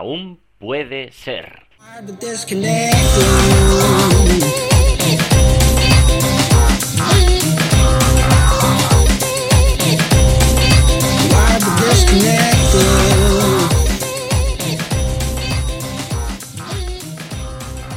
aún 0.00 0.40
puede 0.56 1.12
ser. 1.12 1.66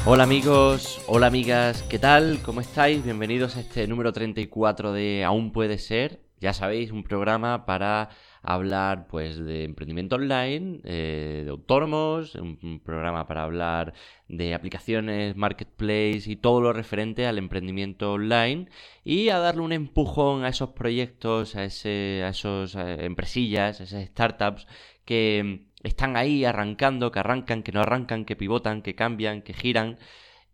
Hola 0.06 0.24
amigos, 0.24 1.02
hola 1.08 1.28
amigas, 1.28 1.84
¿qué 1.84 2.00
tal? 2.00 2.42
¿Cómo 2.44 2.60
estáis? 2.60 3.02
Bienvenidos 3.06 3.56
a 3.56 3.62
este 3.62 3.88
número 3.88 4.12
34 4.12 4.92
de 4.92 5.24
Aún 5.24 5.54
puede 5.54 5.78
ser. 5.78 6.20
Ya 6.42 6.52
sabéis, 6.52 6.92
un 6.92 7.06
programa 7.06 7.66
para 7.66 8.10
hablar 8.44 9.08
pues 9.08 9.38
de 9.38 9.64
emprendimiento 9.64 10.18
online, 10.18 10.82
eh, 10.84 11.42
de 11.46 11.50
autónomos, 11.50 12.36
un, 12.36 12.82
programa 12.84 13.26
para 13.26 13.44
hablar 13.44 13.94
de 14.28 14.54
aplicaciones, 14.54 15.36
marketplace 15.36 16.24
y 16.26 16.36
todo 16.36 16.62
lo 16.62 16.74
referente 16.74 17.26
al 17.26 17.38
emprendimiento 17.38 18.14
online 18.14 18.68
y 19.04 19.30
a 19.30 19.40
darle 19.40 19.62
un 19.62 19.72
empujón 19.72 20.44
a 20.44 20.50
esos 20.50 20.72
proyectos, 20.72 21.56
a, 21.56 21.64
ese, 21.64 22.24
a 22.26 22.30
esos 22.30 22.76
eh, 22.76 23.06
empresillas, 23.06 23.80
a 23.80 23.86
esas 23.86 24.06
startups 24.08 24.68
que 25.06 25.66
están 25.84 26.18
ahí 26.18 26.46
arrancando, 26.46 27.12
que 27.12 27.20
arrancan, 27.20 27.64
que 27.64 27.72
no 27.72 27.82
arrancan, 27.82 28.26
que 28.26 28.36
pivotan, 28.36 28.82
que 28.82 28.96
cambian, 28.96 29.42
que 29.42 29.54
giran. 29.54 29.98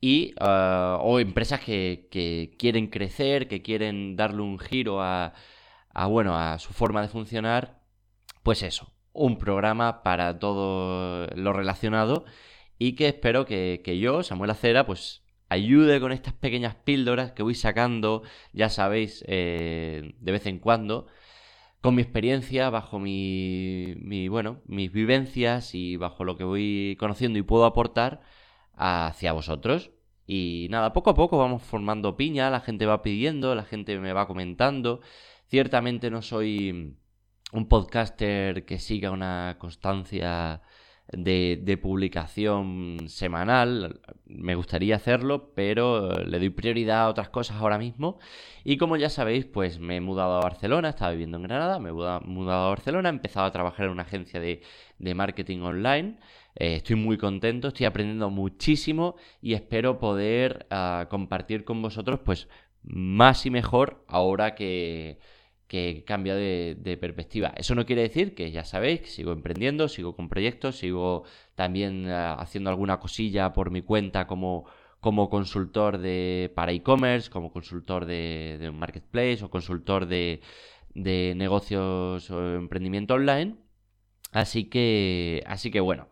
Y, 0.01 0.33
ah, 0.39 0.99
o 1.01 1.19
empresas 1.19 1.59
que, 1.61 2.07
que, 2.11 2.55
quieren 2.57 2.87
crecer, 2.87 3.47
que 3.47 3.61
quieren 3.61 4.15
darle 4.15 4.41
un 4.41 4.59
giro 4.59 5.01
a, 5.01 5.33
a, 5.93 6.07
bueno, 6.07 6.37
a 6.37 6.59
su 6.59 6.73
forma 6.73 7.01
de 7.01 7.09
funcionar. 7.09 7.78
Pues 8.43 8.63
eso, 8.63 8.91
un 9.13 9.37
programa 9.37 10.03
para 10.03 10.39
todo 10.39 11.27
lo 11.35 11.53
relacionado 11.53 12.25
y 12.77 12.93
que 12.93 13.07
espero 13.09 13.45
que, 13.45 13.81
que 13.83 13.99
yo, 13.99 14.23
Samuel 14.23 14.51
Acera, 14.51 14.85
pues 14.85 15.23
ayude 15.49 15.99
con 15.99 16.11
estas 16.11 16.33
pequeñas 16.33 16.75
píldoras 16.75 17.31
que 17.33 17.43
voy 17.43 17.55
sacando, 17.55 18.23
ya 18.53 18.69
sabéis, 18.69 19.23
eh, 19.27 20.13
de 20.19 20.31
vez 20.31 20.45
en 20.45 20.59
cuando, 20.59 21.07
con 21.81 21.95
mi 21.95 22.01
experiencia, 22.01 22.69
bajo 22.69 22.99
mi, 22.99 23.95
mi, 23.99 24.27
bueno, 24.27 24.61
mis 24.65 24.91
vivencias 24.91 25.75
y 25.75 25.97
bajo 25.97 26.23
lo 26.23 26.37
que 26.37 26.43
voy 26.43 26.97
conociendo 26.99 27.39
y 27.39 27.43
puedo 27.43 27.65
aportar 27.65 28.21
hacia 28.75 29.33
vosotros. 29.33 29.91
Y 30.27 30.67
nada, 30.69 30.93
poco 30.93 31.09
a 31.11 31.15
poco 31.15 31.37
vamos 31.37 31.63
formando 31.63 32.15
piña, 32.17 32.49
la 32.49 32.61
gente 32.61 32.85
va 32.85 33.01
pidiendo, 33.01 33.55
la 33.55 33.63
gente 33.63 33.97
me 33.99 34.13
va 34.13 34.27
comentando. 34.27 35.01
Ciertamente 35.47 36.11
no 36.11 36.21
soy 36.21 36.95
un 37.51 37.67
podcaster 37.67 38.65
que 38.65 38.79
siga 38.79 39.11
una 39.11 39.57
constancia 39.59 40.61
de, 41.11 41.79
publicación 41.81 43.07
semanal. 43.07 43.99
Me 44.25 44.55
gustaría 44.55 44.95
hacerlo, 44.95 45.51
pero 45.55 46.11
le 46.23 46.39
doy 46.39 46.49
prioridad 46.49 47.03
a 47.03 47.09
otras 47.09 47.29
cosas 47.29 47.57
ahora 47.57 47.77
mismo. 47.77 48.19
Y 48.63 48.77
como 48.77 48.97
ya 48.97 49.09
sabéis, 49.09 49.45
pues 49.45 49.79
me 49.79 49.97
he 49.97 50.01
mudado 50.01 50.37
a 50.37 50.41
Barcelona, 50.41 50.89
estaba 50.89 51.11
viviendo 51.11 51.37
en 51.37 51.43
Granada, 51.43 51.79
me 51.79 51.89
he 51.89 51.93
mudado 51.93 52.65
a 52.65 52.69
Barcelona, 52.69 53.09
he 53.09 53.13
empezado 53.13 53.45
a 53.47 53.51
trabajar 53.51 53.85
en 53.87 53.91
una 53.91 54.03
agencia 54.03 54.39
de, 54.39 54.61
marketing 55.15 55.61
online. 55.61 56.17
Eh, 56.55 56.75
estoy 56.75 56.95
muy 56.95 57.17
contento, 57.17 57.69
estoy 57.69 57.85
aprendiendo 57.85 58.29
muchísimo 58.29 59.15
y 59.41 59.53
espero 59.53 59.99
poder 59.99 60.67
ah, 60.69 61.07
compartir 61.09 61.63
con 61.63 61.81
vosotros 61.81 62.19
pues 62.23 62.47
más 62.83 63.45
y 63.45 63.49
mejor 63.49 64.03
ahora 64.07 64.55
que 64.55 65.19
que 65.69 66.03
cambia 66.05 66.35
de, 66.35 66.97
perspectiva. 66.99 67.53
Eso 67.55 67.75
no 67.75 67.85
quiere 67.85 68.01
decir 68.01 68.33
que 68.35 68.51
ya 68.51 68.65
sabéis 68.65 69.01
que 69.01 69.07
sigo 69.07 69.31
emprendiendo, 69.31 69.87
sigo 69.87 70.15
con 70.15 70.27
proyectos, 70.27 70.77
sigo 70.77 71.23
también 71.55 72.05
eh, 72.07 72.35
haciendo 72.39 72.71
alguna 72.71 72.99
cosilla 72.99 73.53
por 73.53 73.69
mi 73.71 73.83
cuenta 73.83 74.25
como, 74.27 74.65
como 74.99 75.29
consultor 75.29 75.99
de, 75.99 76.51
para 76.55 76.71
e-commerce, 76.73 77.29
como 77.29 77.51
consultor 77.53 78.05
de, 78.05 78.57
de, 78.59 78.69
un 78.69 78.79
marketplace 78.79 79.45
o 79.45 79.51
consultor 79.51 80.07
de, 80.07 80.41
de 80.95 81.33
negocios 81.37 82.31
o 82.31 82.55
emprendimiento 82.55 83.13
online. 83.13 83.55
Así 84.31 84.65
que, 84.65 85.43
así 85.45 85.71
que 85.71 85.81
bueno, 85.81 86.09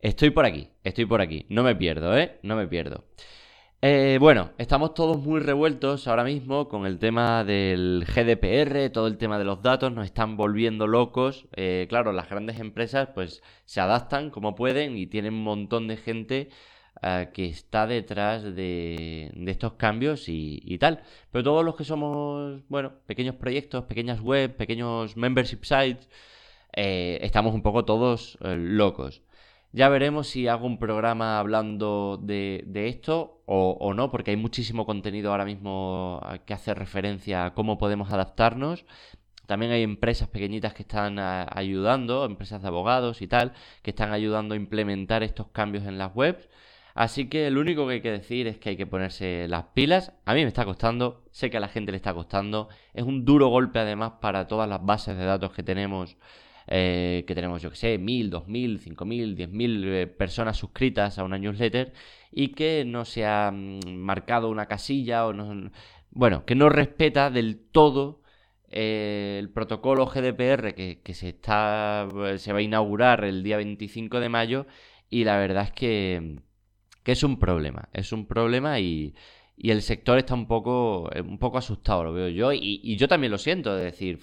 estoy 0.00 0.30
por 0.30 0.44
aquí, 0.44 0.70
estoy 0.84 1.06
por 1.06 1.20
aquí. 1.20 1.46
No 1.50 1.62
me 1.62 1.76
pierdo, 1.76 2.18
¿eh? 2.18 2.38
No 2.42 2.56
me 2.56 2.66
pierdo. 2.66 3.04
Eh, 3.80 4.18
bueno, 4.20 4.50
estamos 4.58 4.92
todos 4.92 5.18
muy 5.22 5.38
revueltos 5.38 6.08
ahora 6.08 6.24
mismo 6.24 6.68
con 6.68 6.84
el 6.84 6.98
tema 6.98 7.44
del 7.44 8.04
GDPR, 8.08 8.90
todo 8.92 9.06
el 9.06 9.18
tema 9.18 9.38
de 9.38 9.44
los 9.44 9.62
datos, 9.62 9.92
nos 9.92 10.04
están 10.04 10.36
volviendo 10.36 10.88
locos. 10.88 11.46
Eh, 11.54 11.86
claro, 11.88 12.12
las 12.12 12.28
grandes 12.28 12.58
empresas 12.58 13.10
pues 13.14 13.40
se 13.66 13.80
adaptan 13.80 14.30
como 14.30 14.56
pueden 14.56 14.96
y 14.98 15.06
tienen 15.06 15.34
un 15.34 15.44
montón 15.44 15.86
de 15.86 15.96
gente 15.96 16.48
eh, 17.02 17.30
que 17.32 17.46
está 17.46 17.86
detrás 17.86 18.42
de, 18.42 19.30
estos 19.46 19.74
cambios 19.74 20.24
y, 20.28 20.76
tal. 20.78 21.02
Pero 21.30 21.44
todos 21.44 21.64
los 21.64 21.76
que 21.76 21.84
somos, 21.84 22.60
bueno, 22.68 22.94
pequeños 23.06 23.36
proyectos, 23.36 23.84
pequeñas 23.84 24.20
web, 24.20 24.56
pequeños 24.56 25.16
membership 25.16 25.62
sites, 25.62 26.08
estamos 26.72 27.54
un 27.54 27.62
poco 27.62 27.84
todos 27.84 28.38
locos. 28.40 29.22
Ya 29.72 29.88
veremos 29.90 30.28
si 30.28 30.48
hago 30.48 30.66
un 30.66 30.78
programa 30.78 31.38
hablando 31.38 32.18
de, 32.22 32.64
esto 32.88 33.42
o, 33.44 33.92
no, 33.94 34.10
porque 34.10 34.30
hay 34.30 34.36
muchísimo 34.36 34.86
contenido 34.86 35.30
ahora 35.30 35.44
mismo 35.44 36.20
que 36.46 36.54
hace 36.54 36.74
referencia 36.74 37.46
a 37.46 37.54
cómo 37.54 37.76
podemos 37.76 38.10
adaptarnos. 38.10 38.86
También 39.46 39.72
hay 39.72 39.82
empresas 39.82 40.28
pequeñitas 40.28 40.74
que 40.74 40.82
están 40.82 41.18
ayudando, 41.18 42.24
empresas 42.24 42.62
de 42.62 42.68
abogados 42.68 43.22
y 43.22 43.26
tal, 43.28 43.52
que 43.82 43.90
están 43.90 44.12
ayudando 44.12 44.54
a 44.54 44.56
implementar 44.56 45.22
estos 45.22 45.48
cambios 45.48 45.84
en 45.84 45.98
las 45.98 46.14
webs. 46.14 46.48
Así 46.94 47.28
que 47.28 47.50
lo 47.50 47.60
único 47.60 47.86
que 47.86 47.94
hay 47.94 48.00
que 48.02 48.10
decir 48.10 48.46
es 48.46 48.58
que 48.58 48.70
hay 48.70 48.76
que 48.76 48.86
ponerse 48.86 49.46
las 49.48 49.64
pilas. 49.74 50.12
A 50.24 50.34
mí 50.34 50.42
me 50.42 50.48
está 50.48 50.64
costando, 50.64 51.24
sé 51.30 51.50
que 51.50 51.58
a 51.58 51.60
la 51.60 51.68
gente 51.68 51.92
le 51.92 51.96
está 51.96 52.14
costando. 52.14 52.68
Es 52.94 53.04
un 53.04 53.24
duro 53.24 53.48
golpe 53.48 53.78
además 53.78 54.14
para 54.20 54.46
todas 54.48 54.68
las 54.68 54.84
bases 54.84 55.16
de 55.16 55.24
datos 55.24 55.52
que 55.52 55.62
tenemos 55.62 56.16
eh, 56.70 57.24
que 57.26 57.34
tenemos, 57.34 57.62
yo 57.62 57.70
que 57.70 57.76
sé, 57.76 57.96
mil, 57.96 58.28
dos 58.28 58.46
mil, 58.46 58.78
cinco 58.80 59.06
mil, 59.06 59.34
diez 59.34 59.48
mil 59.48 59.84
eh, 59.88 60.06
personas 60.06 60.58
suscritas 60.58 61.18
a 61.18 61.24
una 61.24 61.38
newsletter 61.38 61.94
y 62.30 62.48
que 62.48 62.84
no 62.86 63.06
se 63.06 63.24
ha 63.24 63.50
mm, 63.50 63.86
marcado 63.96 64.50
una 64.50 64.66
casilla 64.66 65.26
o 65.26 65.32
no, 65.32 65.70
bueno, 66.10 66.44
que 66.44 66.54
no 66.54 66.68
respeta 66.68 67.30
del 67.30 67.58
todo 67.70 68.20
eh, 68.70 69.36
el 69.38 69.48
protocolo 69.50 70.06
GDPR 70.06 70.74
que, 70.74 71.14
se 71.14 71.30
está 71.30 72.06
se 72.36 72.52
va 72.52 72.58
a 72.58 72.62
inaugurar 72.62 73.24
el 73.24 73.42
día 73.42 73.56
25 73.56 74.20
de 74.20 74.28
mayo 74.28 74.66
y 75.08 75.24
la 75.24 75.38
verdad 75.38 75.64
es 75.64 75.72
que, 75.72 76.40
que 77.02 77.12
es 77.12 77.22
un 77.22 77.38
problema, 77.38 77.88
es 77.94 78.12
un 78.12 78.26
problema 78.26 78.78
y, 78.78 79.14
y, 79.56 79.70
el 79.70 79.80
sector 79.80 80.18
está 80.18 80.34
un 80.34 80.46
poco, 80.46 81.08
un 81.24 81.38
poco 81.38 81.58
asustado, 81.58 82.04
lo 82.04 82.12
veo 82.12 82.28
yo, 82.28 82.52
y, 82.52 82.80
y 82.82 82.96
yo 82.96 83.08
también 83.08 83.30
lo 83.32 83.38
siento, 83.38 83.74
de 83.74 83.84
decir, 83.84 84.20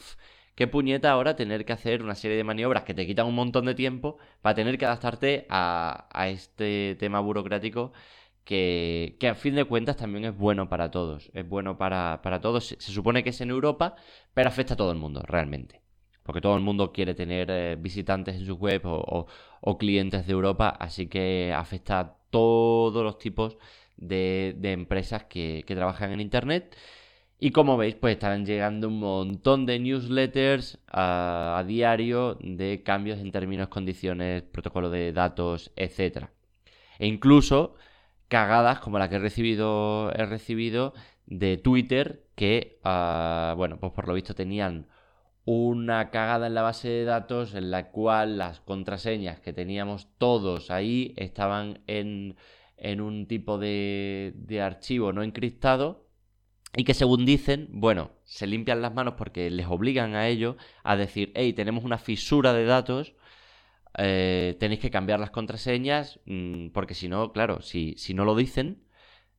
qué 0.55 0.67
puñeta 0.67 1.11
ahora 1.11 1.35
tener 1.35 1.65
que 1.65 1.73
hacer 1.73 2.01
una 2.01 2.15
serie 2.15 2.37
de 2.37 2.43
maniobras 2.43 2.83
que 2.83 2.93
te 2.93 3.05
quitan 3.05 3.27
un 3.27 3.35
montón 3.35 3.65
de 3.65 3.75
tiempo 3.75 4.17
para 4.41 4.55
tener 4.55 4.77
que 4.77 4.85
adaptarte 4.85 5.45
a, 5.49 6.07
este 6.29 6.95
tema 6.99 7.19
burocrático 7.19 7.91
que, 8.45 9.17
a 9.29 9.35
fin 9.35 9.55
de 9.55 9.65
cuentas 9.65 9.97
también 9.97 10.25
es 10.25 10.37
bueno 10.37 10.69
para 10.69 10.91
todos. 10.91 11.31
Es 11.33 11.47
bueno 11.47 11.77
para, 11.77 12.19
todos. 12.41 12.67
Se, 12.67 12.91
supone 12.91 13.23
que 13.23 13.31
es 13.31 13.41
en 13.41 13.49
Europa, 13.49 13.95
pero 14.33 14.49
afecta 14.49 14.75
a 14.75 14.77
todo 14.77 14.91
el 14.91 14.97
mundo, 14.97 15.23
realmente. 15.27 15.81
Porque 16.23 16.41
todo 16.41 16.55
el 16.55 16.61
mundo 16.61 16.91
quiere 16.91 17.13
tener 17.15 17.49
eh, 17.51 17.75
visitantes 17.79 18.35
en 18.35 18.45
su 18.45 18.55
web 18.55 18.81
o, 18.85 19.77
clientes 19.77 20.25
de 20.27 20.33
Europa, 20.33 20.69
así 20.69 21.07
que 21.07 21.53
afecta 21.55 21.99
a 21.99 22.17
todos 22.29 23.03
los 23.03 23.17
tipos 23.19 23.57
de, 23.97 24.55
empresas 24.63 25.25
que, 25.25 25.63
que 25.67 25.75
trabajan 25.75 26.11
en 26.11 26.21
Internet. 26.21 26.75
Y 27.39 27.51
como 27.51 27.77
veis, 27.77 27.95
pues 27.95 28.13
estarán 28.13 28.45
llegando 28.45 28.87
un 28.87 28.99
montón 28.99 29.65
de 29.65 29.79
newsletters 29.79 30.79
a, 30.87 31.63
diario 31.67 32.37
de 32.41 32.81
cambios 32.83 33.19
en 33.19 33.31
términos, 33.31 33.67
condiciones, 33.67 34.43
protocolo 34.43 34.89
de 34.89 35.11
datos, 35.11 35.71
etc. 35.75 36.29
E 36.99 37.07
incluso 37.07 37.75
cagadas 38.29 38.79
como 38.79 38.99
la 38.99 39.09
que 39.09 39.15
he 39.17 39.19
recibido, 39.19 40.11
he 40.13 40.25
recibido 40.25 40.93
de 41.25 41.57
Twitter 41.57 42.25
que, 42.35 42.79
ah, 42.83 43.53
bueno, 43.57 43.79
pues 43.79 43.91
por 43.93 44.07
lo 44.07 44.13
visto 44.13 44.33
tenían 44.33 44.87
una 45.45 46.09
cagada 46.11 46.47
en 46.47 46.55
la 46.55 46.63
base 46.63 46.89
de 46.89 47.05
datos 47.05 47.53
en 47.53 47.69
la 47.71 47.91
cual 47.91 48.37
las 48.37 48.61
contraseñas 48.61 49.39
que 49.41 49.53
teníamos 49.53 50.07
todos 50.17 50.71
ahí 50.71 51.13
estaban 51.17 51.81
en, 51.87 52.35
en 52.77 53.01
un 53.01 53.27
tipo 53.27 53.57
de, 53.59 54.33
de 54.35 54.61
archivo 54.61 55.13
no 55.13 55.21
encriptado 55.23 56.04
y 56.75 56.83
que 56.83 56.93
según 56.93 57.25
dicen, 57.25 57.67
bueno, 57.71 58.11
se 58.23 58.47
limpian 58.47 58.81
las 58.81 58.93
manos 58.93 59.15
porque 59.17 59.49
les 59.49 59.67
obligan 59.67 60.15
a 60.15 60.27
ello 60.27 60.57
a 60.83 60.95
decir, 60.95 61.31
hey, 61.35 61.53
tenemos 61.53 61.83
una 61.83 61.97
fisura 61.97 62.53
de 62.53 62.65
datos, 62.65 63.15
eh, 63.97 64.57
tenéis 64.59 64.81
que 64.81 64.91
cambiar 64.91 65.19
las 65.19 65.31
contraseñas, 65.31 66.19
mm, 66.25 66.69
porque 66.69 66.93
si 66.93 67.07
no, 67.07 67.31
claro, 67.31 67.61
si, 67.61 67.95
si 67.97 68.13
no 68.13 68.25
lo 68.25 68.35
dicen, 68.35 68.83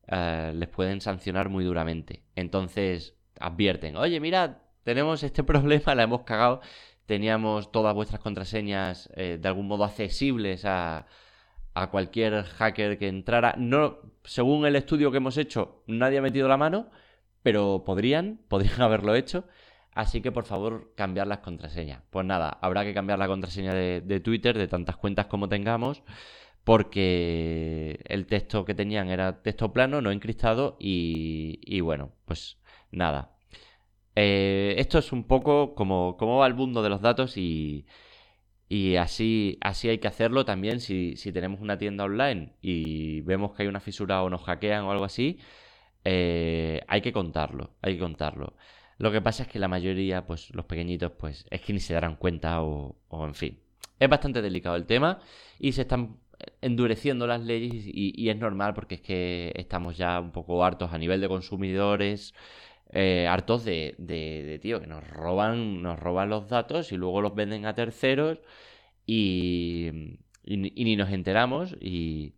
eh, 0.08 0.52
les 0.54 0.68
pueden 0.68 1.00
sancionar 1.00 1.48
muy 1.50 1.64
duramente. 1.64 2.24
Entonces, 2.36 3.16
advierten, 3.38 3.96
oye, 3.96 4.20
mira, 4.20 4.62
tenemos 4.82 5.22
este 5.22 5.44
problema, 5.44 5.94
la 5.94 6.04
hemos 6.04 6.22
cagado, 6.22 6.60
teníamos 7.06 7.70
todas 7.72 7.94
vuestras 7.94 8.20
contraseñas 8.20 9.10
eh, 9.16 9.38
de 9.40 9.48
algún 9.48 9.68
modo 9.68 9.84
accesibles 9.84 10.64
a, 10.64 11.06
a 11.74 11.90
cualquier 11.90 12.44
hacker 12.44 12.98
que 12.98 13.08
entrara. 13.08 13.54
No, 13.58 13.98
según 14.24 14.66
el 14.66 14.76
estudio 14.76 15.10
que 15.10 15.18
hemos 15.18 15.36
hecho, 15.36 15.82
nadie 15.86 16.18
ha 16.18 16.22
metido 16.22 16.48
la 16.48 16.56
mano, 16.56 16.90
pero 17.46 17.84
podrían, 17.84 18.40
podrían 18.48 18.82
haberlo 18.82 19.14
hecho. 19.14 19.44
Así 19.94 20.20
que 20.20 20.32
por 20.32 20.46
favor, 20.46 20.92
cambiar 20.96 21.28
las 21.28 21.38
contraseñas. 21.38 22.02
Pues 22.10 22.26
nada, 22.26 22.58
habrá 22.60 22.84
que 22.84 22.92
cambiar 22.92 23.20
la 23.20 23.28
contraseña 23.28 23.72
de, 23.72 24.20
Twitter, 24.20 24.58
de 24.58 24.66
tantas 24.66 24.96
cuentas 24.96 25.26
como 25.26 25.48
tengamos, 25.48 26.02
porque 26.64 28.00
el 28.06 28.26
texto 28.26 28.64
que 28.64 28.74
tenían 28.74 29.10
era 29.10 29.42
texto 29.42 29.72
plano, 29.72 30.02
no 30.02 30.10
encriptado, 30.10 30.76
y, 30.80 31.80
bueno, 31.82 32.10
pues 32.24 32.58
nada. 32.90 33.30
Eh, 34.16 34.74
esto 34.78 34.98
es 34.98 35.12
un 35.12 35.22
poco 35.24 35.76
como 35.76 36.16
cómo 36.16 36.38
va 36.38 36.48
el 36.48 36.54
mundo 36.54 36.82
de 36.82 36.88
los 36.88 37.00
datos 37.00 37.36
y, 37.36 37.86
y 38.68 38.96
así, 38.96 39.58
así 39.60 39.88
hay 39.88 39.98
que 39.98 40.08
hacerlo 40.08 40.44
también 40.44 40.80
si, 40.80 41.16
si, 41.16 41.32
tenemos 41.32 41.60
una 41.60 41.78
tienda 41.78 42.04
online 42.04 42.54
y 42.60 43.20
vemos 43.20 43.54
que 43.54 43.62
hay 43.62 43.68
una 43.68 43.80
fisura 43.80 44.22
o 44.24 44.30
nos 44.30 44.42
hackean 44.42 44.84
o 44.84 44.90
algo 44.92 45.04
así, 45.04 45.38
eh, 46.08 46.82
hay 46.86 47.00
que 47.00 47.12
contarlo, 47.12 47.70
hay 47.82 47.94
que 47.94 48.00
contarlo. 48.00 48.54
Lo 48.98 49.10
que 49.10 49.20
pasa 49.20 49.42
es 49.42 49.48
que 49.48 49.58
la 49.58 49.66
mayoría, 49.66 50.24
pues 50.24 50.54
los 50.54 50.64
pequeñitos, 50.66 51.10
pues 51.18 51.46
es 51.50 51.60
que 51.60 51.72
ni 51.72 51.80
se 51.80 51.94
darán 51.94 52.14
cuenta 52.16 52.62
o, 52.62 52.96
en 53.10 53.34
fin. 53.34 53.58
Es 53.98 54.08
bastante 54.08 54.40
delicado 54.40 54.76
el 54.76 54.86
tema 54.86 55.18
y 55.58 55.72
se 55.72 55.82
están 55.82 56.18
endureciendo 56.60 57.26
las 57.26 57.40
leyes 57.40 57.84
y, 57.86 58.28
es 58.28 58.36
normal 58.36 58.74
porque 58.74 58.96
es 58.96 59.00
que 59.00 59.52
estamos 59.56 59.96
ya 59.96 60.20
un 60.20 60.30
poco 60.32 60.64
hartos 60.64 60.92
a 60.92 60.98
nivel 60.98 61.20
de 61.20 61.28
consumidores, 61.28 62.34
eh, 62.92 63.26
hartos 63.28 63.64
de, 63.64 63.96
de, 63.98 64.58
tío, 64.62 64.80
que 64.80 64.86
nos 64.86 65.06
roban, 65.08 65.82
nos 65.82 65.98
roban 65.98 66.30
los 66.30 66.48
datos 66.48 66.92
y 66.92 66.96
luego 66.96 67.20
los 67.20 67.34
venden 67.34 67.66
a 67.66 67.74
terceros 67.74 68.38
y, 69.06 70.18
y, 70.44 70.56
ni 70.56 70.96
nos 70.96 71.10
enteramos 71.10 71.76
y, 71.80 72.34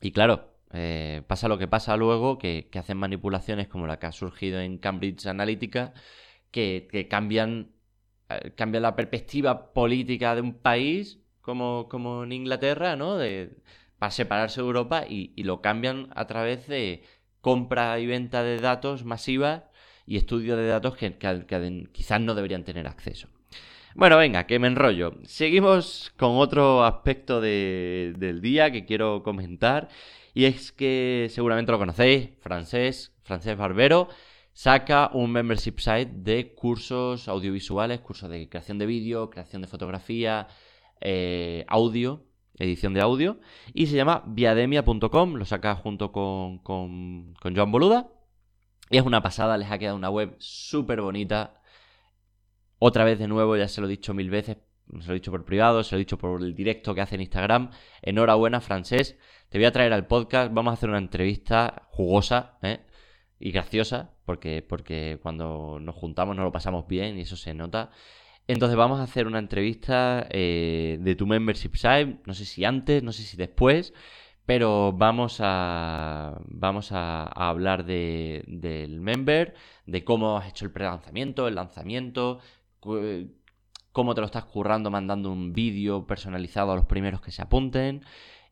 y 0.00 0.12
claro, 0.12 0.53
eh, 0.76 1.22
pasa 1.28 1.46
lo 1.46 1.56
que 1.56 1.68
pasa 1.68 1.96
luego, 1.96 2.36
que, 2.36 2.68
hacen 2.74 2.96
manipulaciones 2.98 3.68
como 3.68 3.86
la 3.86 4.00
que 4.00 4.06
ha 4.06 4.12
surgido 4.12 4.60
en 4.60 4.78
Cambridge 4.78 5.26
Analytica, 5.26 5.94
que, 6.50 7.06
cambian, 7.08 7.70
eh, 8.28 8.52
cambian 8.56 8.82
la 8.82 8.96
perspectiva 8.96 9.72
política 9.72 10.34
de 10.34 10.40
un 10.40 10.54
país, 10.54 11.20
como, 11.40 11.88
como 11.88 12.24
en 12.24 12.32
Inglaterra, 12.32 12.96
¿no? 12.96 13.16
De, 13.16 13.56
para 13.98 14.10
separarse 14.10 14.60
de 14.60 14.66
Europa 14.66 15.04
y, 15.08 15.30
lo 15.44 15.60
cambian 15.60 16.08
a 16.16 16.26
través 16.26 16.66
de 16.66 17.04
compra 17.40 17.98
y 18.00 18.06
venta 18.06 18.42
de 18.42 18.58
datos 18.58 19.04
masivas 19.04 19.62
y 20.06 20.16
estudio 20.16 20.56
de 20.56 20.66
datos 20.66 20.96
que, 20.96 21.16
quizás 21.92 22.20
no 22.20 22.34
deberían 22.34 22.64
tener 22.64 22.88
acceso. 22.88 23.28
Bueno, 23.94 24.18
venga, 24.18 24.46
que 24.48 24.58
me 24.58 24.66
enrollo. 24.66 25.14
Seguimos 25.24 26.12
con 26.16 26.36
otro 26.38 26.84
aspecto 26.84 27.40
del 27.40 28.40
día 28.42 28.72
que 28.72 28.84
quiero 28.84 29.22
comentar 29.22 29.88
y 30.34 30.46
es 30.46 30.72
que 30.72 31.28
seguramente 31.30 31.72
lo 31.72 31.78
conocéis, 31.78 32.30
francés, 32.40 33.14
francés 33.22 33.56
Barbero, 33.56 34.08
saca 34.52 35.10
un 35.14 35.30
membership 35.30 35.78
site 35.78 36.10
de 36.12 36.54
cursos 36.54 37.28
audiovisuales, 37.28 38.00
cursos 38.00 38.28
de 38.28 38.48
creación 38.48 38.78
de 38.78 38.86
vídeo, 38.86 39.30
creación 39.30 39.62
de 39.62 39.68
fotografía, 39.68 40.48
eh, 41.00 41.64
audio, 41.68 42.26
edición 42.58 42.94
de 42.94 43.00
audio, 43.00 43.40
y 43.72 43.86
se 43.86 43.96
llama 43.96 44.24
viademia.com, 44.26 45.34
lo 45.34 45.44
saca 45.44 45.76
junto 45.76 46.12
con, 46.12 46.58
con, 46.58 47.34
con 47.40 47.54
Joan 47.54 47.72
Boluda. 47.72 48.10
Y 48.90 48.98
es 48.98 49.04
una 49.04 49.22
pasada, 49.22 49.56
les 49.56 49.70
ha 49.70 49.78
quedado 49.78 49.96
una 49.96 50.10
web 50.10 50.36
súper 50.38 51.00
bonita. 51.00 51.60
Otra 52.78 53.04
vez 53.04 53.18
de 53.18 53.28
nuevo, 53.28 53.56
ya 53.56 53.66
se 53.66 53.80
lo 53.80 53.86
he 53.86 53.90
dicho 53.90 54.14
mil 54.14 54.30
veces, 54.30 54.58
se 55.00 55.06
lo 55.06 55.12
he 55.12 55.14
dicho 55.14 55.30
por 55.30 55.44
privado, 55.44 55.82
se 55.82 55.94
lo 55.94 55.98
he 55.98 56.04
dicho 56.04 56.18
por 56.18 56.42
el 56.42 56.54
directo 56.54 56.94
que 56.94 57.00
hace 57.00 57.14
en 57.14 57.22
Instagram. 57.22 57.70
Enhorabuena, 58.02 58.60
francés. 58.60 59.18
Te 59.54 59.58
voy 59.58 59.66
a 59.66 59.72
traer 59.72 59.92
al 59.92 60.08
podcast, 60.08 60.52
vamos 60.52 60.72
a 60.72 60.74
hacer 60.74 60.88
una 60.88 60.98
entrevista 60.98 61.86
jugosa 61.90 62.58
¿eh? 62.60 62.80
y 63.38 63.52
graciosa, 63.52 64.10
porque, 64.24 64.66
porque 64.68 65.20
cuando 65.22 65.78
nos 65.80 65.94
juntamos 65.94 66.34
nos 66.34 66.44
lo 66.44 66.50
pasamos 66.50 66.88
bien 66.88 67.16
y 67.16 67.20
eso 67.20 67.36
se 67.36 67.54
nota. 67.54 67.90
Entonces 68.48 68.76
vamos 68.76 68.98
a 68.98 69.04
hacer 69.04 69.28
una 69.28 69.38
entrevista 69.38 70.26
eh, 70.30 70.98
de 71.00 71.14
tu 71.14 71.28
membership 71.28 71.76
site, 71.76 72.18
no 72.26 72.34
sé 72.34 72.46
si 72.46 72.64
antes, 72.64 73.04
no 73.04 73.12
sé 73.12 73.22
si 73.22 73.36
después, 73.36 73.94
pero 74.44 74.92
vamos 74.92 75.38
a, 75.40 76.36
vamos 76.46 76.90
a, 76.90 77.22
hablar 77.22 77.84
de, 77.84 78.42
del 78.48 79.00
member, 79.00 79.54
de 79.86 80.02
cómo 80.02 80.36
has 80.36 80.48
hecho 80.48 80.64
el 80.64 80.72
pre-lanzamiento, 80.72 81.46
el 81.46 81.54
lanzamiento, 81.54 82.40
cómo 82.80 84.14
te 84.16 84.20
lo 84.20 84.26
estás 84.26 84.46
currando 84.46 84.90
mandando 84.90 85.30
un 85.30 85.52
vídeo 85.52 86.08
personalizado 86.08 86.72
a 86.72 86.74
los 86.74 86.86
primeros 86.86 87.20
que 87.20 87.30
se 87.30 87.42
apunten 87.42 88.02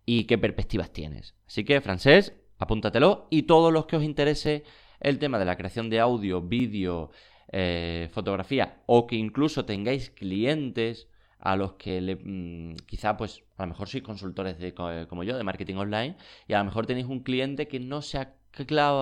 y 0.04 0.24
qué 0.24 0.38
perspectivas 0.38 0.92
tienes. 0.92 1.34
Así 1.46 1.64
que, 1.64 1.80
francés, 1.80 2.34
apúntatelo 2.58 3.26
y 3.30 3.42
todos 3.42 3.72
los 3.72 3.86
que 3.86 3.96
os 3.96 4.02
interese 4.02 4.64
el 5.00 5.18
tema 5.18 5.38
de 5.38 5.44
la 5.44 5.56
creación 5.56 5.90
de 5.90 6.00
audio, 6.00 6.40
vídeo, 6.40 7.10
eh, 7.50 8.08
fotografía 8.12 8.82
o 8.86 9.06
que 9.06 9.16
incluso 9.16 9.64
tengáis 9.64 10.10
clientes 10.10 11.08
a 11.38 11.56
los 11.56 11.74
que 11.74 12.00
le, 12.00 12.16
mm, 12.16 12.76
quizá 12.86 13.16
pues 13.16 13.42
a 13.58 13.64
lo 13.64 13.68
mejor 13.68 13.88
sois 13.88 14.02
consultores 14.02 14.58
de, 14.58 14.72
como 14.72 15.22
yo 15.24 15.36
de 15.36 15.44
marketing 15.44 15.74
online 15.74 16.16
y 16.46 16.54
a 16.54 16.58
lo 16.58 16.64
mejor 16.64 16.86
tenéis 16.86 17.06
un 17.06 17.20
cliente 17.20 17.68
que 17.68 17.80
no 17.80 18.00
se, 18.00 18.26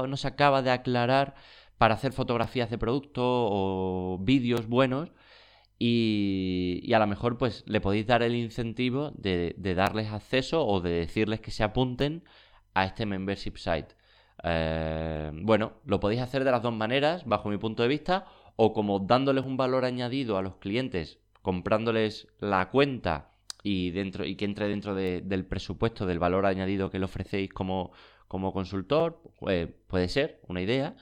no 0.09 0.17
se 0.17 0.27
acaba 0.27 0.63
de 0.63 0.71
aclarar 0.71 1.35
para 1.79 1.95
hacer 1.95 2.13
fotografías 2.13 2.71
de 2.71 2.79
producto 2.79 3.23
o 3.23 4.19
vídeos 4.21 4.67
buenos 4.67 5.13
y, 5.83 6.93
a 6.93 6.99
lo 6.99 7.07
mejor 7.07 7.39
pues 7.39 7.65
le 7.67 7.81
podéis 7.81 8.07
dar 8.07 8.23
el 8.23 8.35
incentivo 8.35 9.13
de, 9.17 9.55
darles 9.75 10.13
acceso 10.13 10.67
o 10.67 10.81
de 10.83 10.91
decirles 10.91 11.41
que 11.41 11.51
se 11.51 11.65
apunten 11.65 12.23
a 12.75 12.85
este 12.85 13.07
membership 13.07 13.57
site. 13.57 13.97
Eh, 14.45 15.31
bueno, 15.33 15.73
lo 15.87 15.99
podéis 15.99 16.21
hacer 16.21 16.45
de 16.45 16.51
las 16.51 16.63
dos 16.63 16.75
maneras, 16.75 17.25
bajo 17.25 17.49
mi 17.49 17.57
punto 17.57 17.83
de 17.83 17.89
vista, 17.89 18.27
o 18.57 18.75
como 18.75 18.99
dándoles 18.99 19.47
un 19.47 19.57
valor 19.57 19.87
añadido 19.87 20.37
a 20.37 20.43
los 20.43 20.57
clientes, 20.57 21.19
comprándoles 21.41 22.29
la 22.41 22.69
cuenta 22.69 23.31
y, 23.63 23.91
dentro, 23.91 24.27
y 24.27 24.37
que 24.37 24.45
entre 24.45 24.69
dentro 24.69 24.95
del 24.95 25.47
presupuesto 25.47 26.05
del 26.05 26.19
valor 26.19 26.45
añadido 26.45 26.91
que 26.91 26.99
le 26.99 27.07
ofrecéis 27.07 27.51
como, 27.55 27.93
como 28.29 28.53
consultor, 28.53 29.23
pues, 29.39 29.69
puede 29.87 30.09
ser 30.09 30.43
una 30.47 30.61
idea. 30.61 30.95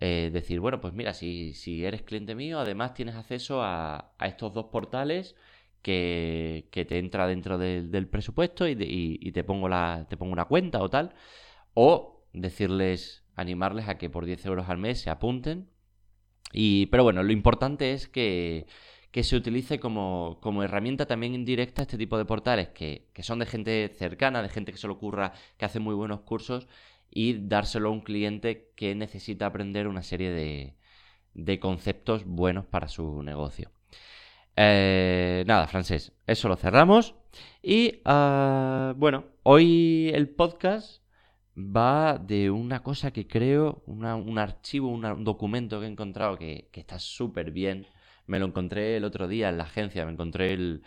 Eh, 0.00 0.30
decir, 0.32 0.60
bueno, 0.60 0.80
pues 0.80 0.92
mira, 0.92 1.14
si, 1.14 1.54
si, 1.54 1.84
eres 1.84 2.02
cliente 2.02 2.34
mío, 2.34 2.60
además 2.60 2.92
tienes 2.92 3.14
acceso 3.14 3.62
a, 3.62 4.12
estos 4.20 4.52
dos 4.52 4.66
portales 4.66 5.34
que, 5.82 6.68
te 6.70 6.98
entra 6.98 7.26
dentro 7.26 7.56
del 7.58 8.08
presupuesto 8.08 8.68
y, 8.68 9.32
te, 9.32 9.44
pongo 9.44 9.68
la, 9.68 10.06
te 10.08 10.16
pongo 10.16 10.32
una 10.32 10.46
cuenta 10.46 10.82
o 10.82 10.90
tal. 10.90 11.14
O 11.74 12.24
decirles, 12.32 13.24
animarles 13.36 13.88
a 13.88 13.98
que 13.98 14.10
por 14.10 14.26
10 14.26 14.44
euros 14.46 14.68
al 14.68 14.78
mes 14.78 15.00
se 15.00 15.10
apunten. 15.10 15.68
Y, 16.52 16.86
pero 16.86 17.04
bueno, 17.04 17.22
lo 17.22 17.32
importante 17.32 17.92
es 17.92 18.08
que, 18.08 18.66
se 19.22 19.36
utilice 19.36 19.80
como, 19.80 20.62
herramienta 20.62 21.06
también 21.06 21.34
indirecta 21.34 21.82
este 21.82 21.96
tipo 21.98 22.18
de 22.18 22.26
portales 22.26 22.68
que, 22.68 23.08
que 23.14 23.22
son 23.22 23.38
de 23.38 23.46
gente 23.46 23.88
cercana, 23.96 24.42
de 24.42 24.50
gente 24.50 24.72
que 24.72 24.78
se 24.78 24.86
lo 24.86 24.94
ocurra, 24.94 25.32
que 25.56 25.64
hace 25.64 25.80
muy 25.80 25.94
buenos 25.94 26.20
cursos 26.20 26.68
y 27.10 27.34
dárselo 27.48 27.88
a 27.88 27.92
un 27.92 28.00
cliente 28.00 28.72
que 28.76 28.94
necesita 28.94 29.46
aprender 29.46 29.88
una 29.88 30.02
serie 30.02 30.30
de, 31.34 31.60
conceptos 31.60 32.24
buenos 32.24 32.66
para 32.66 32.88
su 32.88 33.22
negocio. 33.22 33.70
Eh, 34.56 35.44
nada, 35.46 35.66
francés, 35.66 36.12
eso 36.26 36.48
lo 36.48 36.56
cerramos. 36.56 37.14
Y 37.62 38.00
ah, 38.04 38.94
bueno, 38.96 39.24
hoy 39.42 40.10
el 40.14 40.28
podcast 40.30 41.02
va 41.56 42.18
de 42.18 42.50
una 42.50 42.82
cosa 42.82 43.12
que 43.12 43.26
creo, 43.26 43.82
un 43.86 44.38
archivo, 44.38 44.88
un 44.88 45.24
documento 45.24 45.80
que 45.80 45.86
he 45.86 45.90
encontrado 45.90 46.38
que, 46.38 46.68
está 46.72 46.98
súper 46.98 47.50
bien. 47.50 47.86
Me 48.26 48.38
lo 48.38 48.46
encontré 48.46 48.96
el 48.96 49.04
otro 49.04 49.28
día 49.28 49.48
en 49.48 49.58
la 49.58 49.64
agencia, 49.64 50.04
me 50.04 50.12
encontré 50.12 50.52
el, 50.52 50.82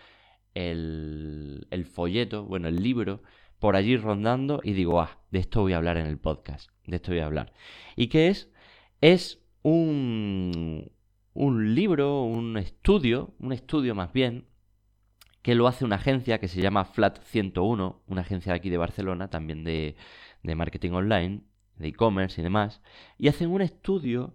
el 0.54 1.86
folleto, 1.86 2.46
bueno, 2.46 2.68
el 2.68 2.84
libro 2.84 3.22
por 3.60 3.76
allí 3.76 3.98
rondando 3.98 4.62
y 4.64 4.74
digo, 4.74 5.02
ah, 5.02 5.20
de 5.32 5.40
esto 5.40 5.62
voy 5.62 5.74
a 5.74 5.78
hablar 5.78 5.98
en 5.98 6.08
el 6.08 6.18
podcast, 6.18 6.70
de 6.86 6.96
esto 6.96 7.12
voy 7.12 7.20
a 7.20 7.26
hablar. 7.26 7.54
¿Y 7.96 8.08
qué 8.08 8.30
es? 8.30 8.50
Es 9.02 9.42
un, 9.62 10.92
un 11.34 11.76
libro, 11.76 12.24
un 12.24 12.58
estudio, 12.58 13.34
un 13.40 13.54
estudio 13.54 13.96
más 13.96 14.12
bien, 14.14 14.46
que 15.42 15.56
lo 15.56 15.68
hace 15.68 15.86
una 15.86 15.96
agencia 15.96 16.40
que 16.40 16.48
se 16.48 16.62
llama 16.62 16.86
Flat 16.86 17.24
101, 17.24 18.04
una 18.08 18.22
agencia 18.22 18.54
de 18.54 18.58
aquí 18.58 18.70
de 18.70 18.78
Barcelona, 18.78 19.30
también 19.30 19.64
de, 19.64 19.96
de 20.44 20.56
marketing 20.56 20.92
online, 20.92 21.42
de 21.78 21.88
e-commerce 21.88 22.42
y 22.42 22.44
demás, 22.44 22.82
y 23.18 23.30
hacen 23.30 23.50
un 23.50 23.62
estudio 23.62 24.34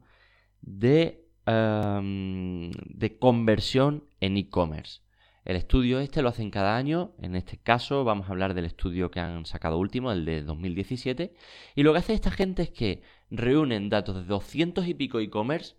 de, 0.63 1.27
em, 1.47 2.71
de 2.71 3.19
conversión 3.19 4.05
en 4.21 4.37
e-commerce. 4.37 5.01
El 5.45 5.57
estudio 5.57 6.01
este 6.01 6.23
lo 6.23 6.31
hacen 6.31 6.51
cada 6.51 6.75
año, 6.75 7.13
en 7.21 7.37
este 7.37 7.59
caso 7.59 8.03
vamos 8.03 8.29
a 8.29 8.33
hablar 8.33 8.55
del 8.55 8.65
estudio 8.65 9.11
que 9.11 9.21
han 9.21 9.45
sacado 9.45 9.79
último, 9.79 10.11
el 10.11 10.25
de 10.25 10.43
2017, 10.43 11.35
y 11.75 11.83
lo 11.83 11.93
que 11.93 11.99
hace 11.99 12.15
esta 12.15 12.31
gente 12.31 12.63
es 12.63 12.71
que 12.71 13.03
reúnen 13.31 13.91
datos 13.91 14.17
de 14.17 14.25
200 14.25 14.89
y 14.89 14.95
pico 14.95 15.21
e-commerce, 15.21 15.75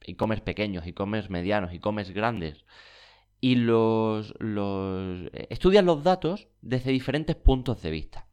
e-commerce 0.00 0.42
pequeños, 0.42 0.84
e-commerce 0.84 1.28
medianos, 1.28 1.72
e-commerce 1.72 2.12
grandes, 2.12 2.64
y 3.40 3.54
los, 3.54 4.34
los 4.40 5.30
estudian 5.48 5.86
los 5.86 6.02
datos 6.02 6.48
desde 6.60 6.90
diferentes 6.90 7.36
puntos 7.36 7.80
de 7.82 7.90
vista. 7.90 8.26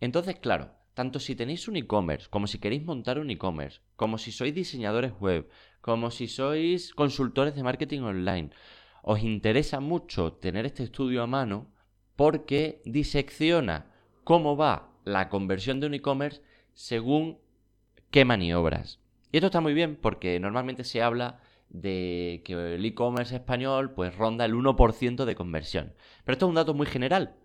Entonces, 0.00 0.36
claro, 0.36 0.70
tanto 0.94 1.18
si 1.18 1.34
tenéis 1.34 1.66
un 1.66 1.76
e-commerce, 1.76 2.28
como 2.30 2.46
si 2.46 2.60
queréis 2.60 2.84
montar 2.84 3.18
un 3.18 3.30
e-commerce, 3.30 3.80
como 3.96 4.18
si 4.18 4.30
sois 4.30 4.54
diseñadores 4.54 5.12
web, 5.18 5.48
como 5.80 6.12
si 6.12 6.28
sois 6.28 6.94
consultores 6.94 7.56
de 7.56 7.64
marketing 7.64 8.02
online, 8.02 8.50
os 9.08 9.22
interesa 9.22 9.78
mucho 9.78 10.32
tener 10.32 10.66
este 10.66 10.82
estudio 10.82 11.22
a 11.22 11.28
mano 11.28 11.68
porque 12.16 12.82
disecciona 12.84 13.92
cómo 14.24 14.56
va 14.56 14.90
la 15.04 15.28
conversión 15.28 15.78
de 15.78 15.86
un 15.86 15.94
e-commerce 15.94 16.42
según 16.74 17.38
qué 18.10 18.24
maniobras. 18.24 18.98
Y 19.30 19.36
esto 19.36 19.46
está 19.46 19.60
muy 19.60 19.74
bien 19.74 19.94
porque 19.94 20.40
normalmente 20.40 20.82
se 20.82 21.02
habla 21.02 21.38
de 21.68 22.42
que 22.44 22.74
el 22.74 22.84
e-commerce 22.84 23.36
español 23.36 23.92
pues 23.92 24.12
ronda 24.16 24.44
el 24.44 24.54
1% 24.54 25.24
de 25.24 25.36
conversión. 25.36 25.94
Pero 26.24 26.32
esto 26.32 26.46
es 26.46 26.50
un 26.50 26.56
dato 26.56 26.74
muy 26.74 26.88
general, 26.88 27.36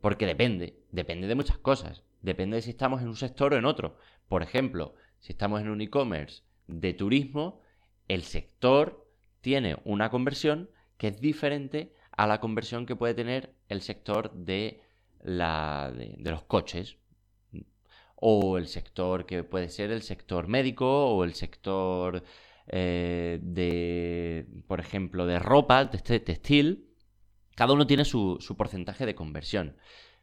porque 0.00 0.26
depende, 0.26 0.80
depende 0.90 1.28
de 1.28 1.36
muchas 1.36 1.58
cosas. 1.58 2.02
Depende 2.20 2.56
de 2.56 2.62
si 2.62 2.70
estamos 2.70 3.00
en 3.00 3.06
un 3.06 3.16
sector 3.16 3.54
o 3.54 3.56
en 3.56 3.64
otro. 3.64 3.96
Por 4.26 4.42
ejemplo, 4.42 4.96
si 5.20 5.34
estamos 5.34 5.60
en 5.60 5.68
un 5.68 5.82
e-commerce 5.82 6.42
de 6.66 6.94
turismo, 6.94 7.60
el 8.08 8.22
sector 8.24 9.06
tiene 9.40 9.76
una 9.84 10.10
conversión 10.10 10.68
que 11.00 11.08
es 11.08 11.18
diferente 11.18 11.94
a 12.12 12.26
la 12.26 12.40
conversión 12.40 12.84
que 12.84 12.94
puede 12.94 13.14
tener 13.14 13.54
el 13.70 13.80
sector 13.80 14.30
de, 14.34 14.82
la, 15.22 15.90
de, 15.96 16.30
los 16.30 16.42
coches 16.42 16.98
o 18.16 18.58
el 18.58 18.68
sector 18.68 19.24
que 19.24 19.42
puede 19.42 19.70
ser 19.70 19.92
el 19.92 20.02
sector 20.02 20.46
médico 20.46 21.06
o 21.06 21.24
el 21.24 21.32
sector 21.32 22.22
eh, 22.66 23.38
de, 23.40 24.46
por 24.66 24.78
ejemplo, 24.78 25.24
de 25.24 25.38
ropa, 25.38 25.86
de 25.86 25.96
este 25.96 26.20
textil. 26.20 26.90
Cada 27.54 27.72
uno 27.72 27.86
tiene 27.86 28.04
su, 28.04 28.36
su, 28.38 28.58
porcentaje 28.58 29.06
de 29.06 29.14
conversión. 29.14 29.78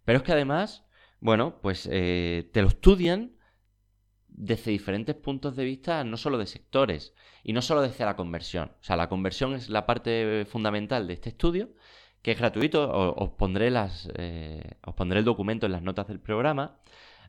Pero 0.05 0.19
es 0.19 0.23
que 0.23 0.33
además, 0.33 0.85
bueno, 1.19 1.59
pues 1.59 1.89
eh, 1.91 2.51
te 2.53 2.61
lo 2.61 2.67
estudian 2.67 3.35
desde 4.37 4.71
diferentes 4.71 5.15
puntos 5.15 5.55
de 5.55 5.65
vista, 5.65 6.03
no 6.03 6.15
solo 6.15 6.37
de 6.37 6.45
sectores 6.45 7.13
y 7.43 7.53
no 7.53 7.61
solo 7.61 7.81
desde 7.81 8.05
la 8.05 8.15
conversión. 8.15 8.71
O 8.79 8.83
sea, 8.83 8.95
la 8.95 9.09
conversión 9.09 9.55
es 9.55 9.69
la 9.69 9.85
parte 9.85 10.45
fundamental 10.45 11.07
de 11.07 11.13
este 11.15 11.29
estudio, 11.29 11.69
que 12.21 12.31
es 12.31 12.37
gratuito. 12.39 12.89
os, 12.91 13.29
pondré 13.31 13.71
las, 13.71 14.09
eh, 14.15 14.61
os 14.85 14.93
pondré 14.95 15.19
el 15.19 15.25
documento 15.25 15.65
en 15.65 15.71
las 15.73 15.81
notas 15.81 16.07
del 16.07 16.19
programa. 16.19 16.79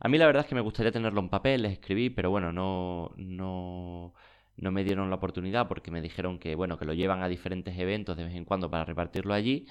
A 0.00 0.08
mí 0.08 0.18
la 0.18 0.26
verdad 0.26 0.42
es 0.42 0.48
que 0.48 0.54
me 0.54 0.60
gustaría 0.60 0.92
tenerlo 0.92 1.20
en 1.20 1.30
papel, 1.30 1.62
les 1.62 1.72
escribí, 1.72 2.10
pero 2.10 2.30
bueno, 2.30 2.52
no, 2.52 3.12
no, 3.16 4.14
no 4.56 4.70
me 4.70 4.84
dieron 4.84 5.08
la 5.10 5.16
oportunidad 5.16 5.66
porque 5.66 5.90
me 5.90 6.02
dijeron 6.02 6.38
que, 6.38 6.54
bueno, 6.54 6.78
que 6.78 6.84
lo 6.84 6.92
llevan 6.92 7.22
a 7.22 7.28
diferentes 7.28 7.76
eventos 7.78 8.16
de 8.18 8.24
vez 8.24 8.34
en 8.34 8.44
cuando 8.44 8.70
para 8.70 8.84
repartirlo 8.84 9.32
allí, 9.34 9.66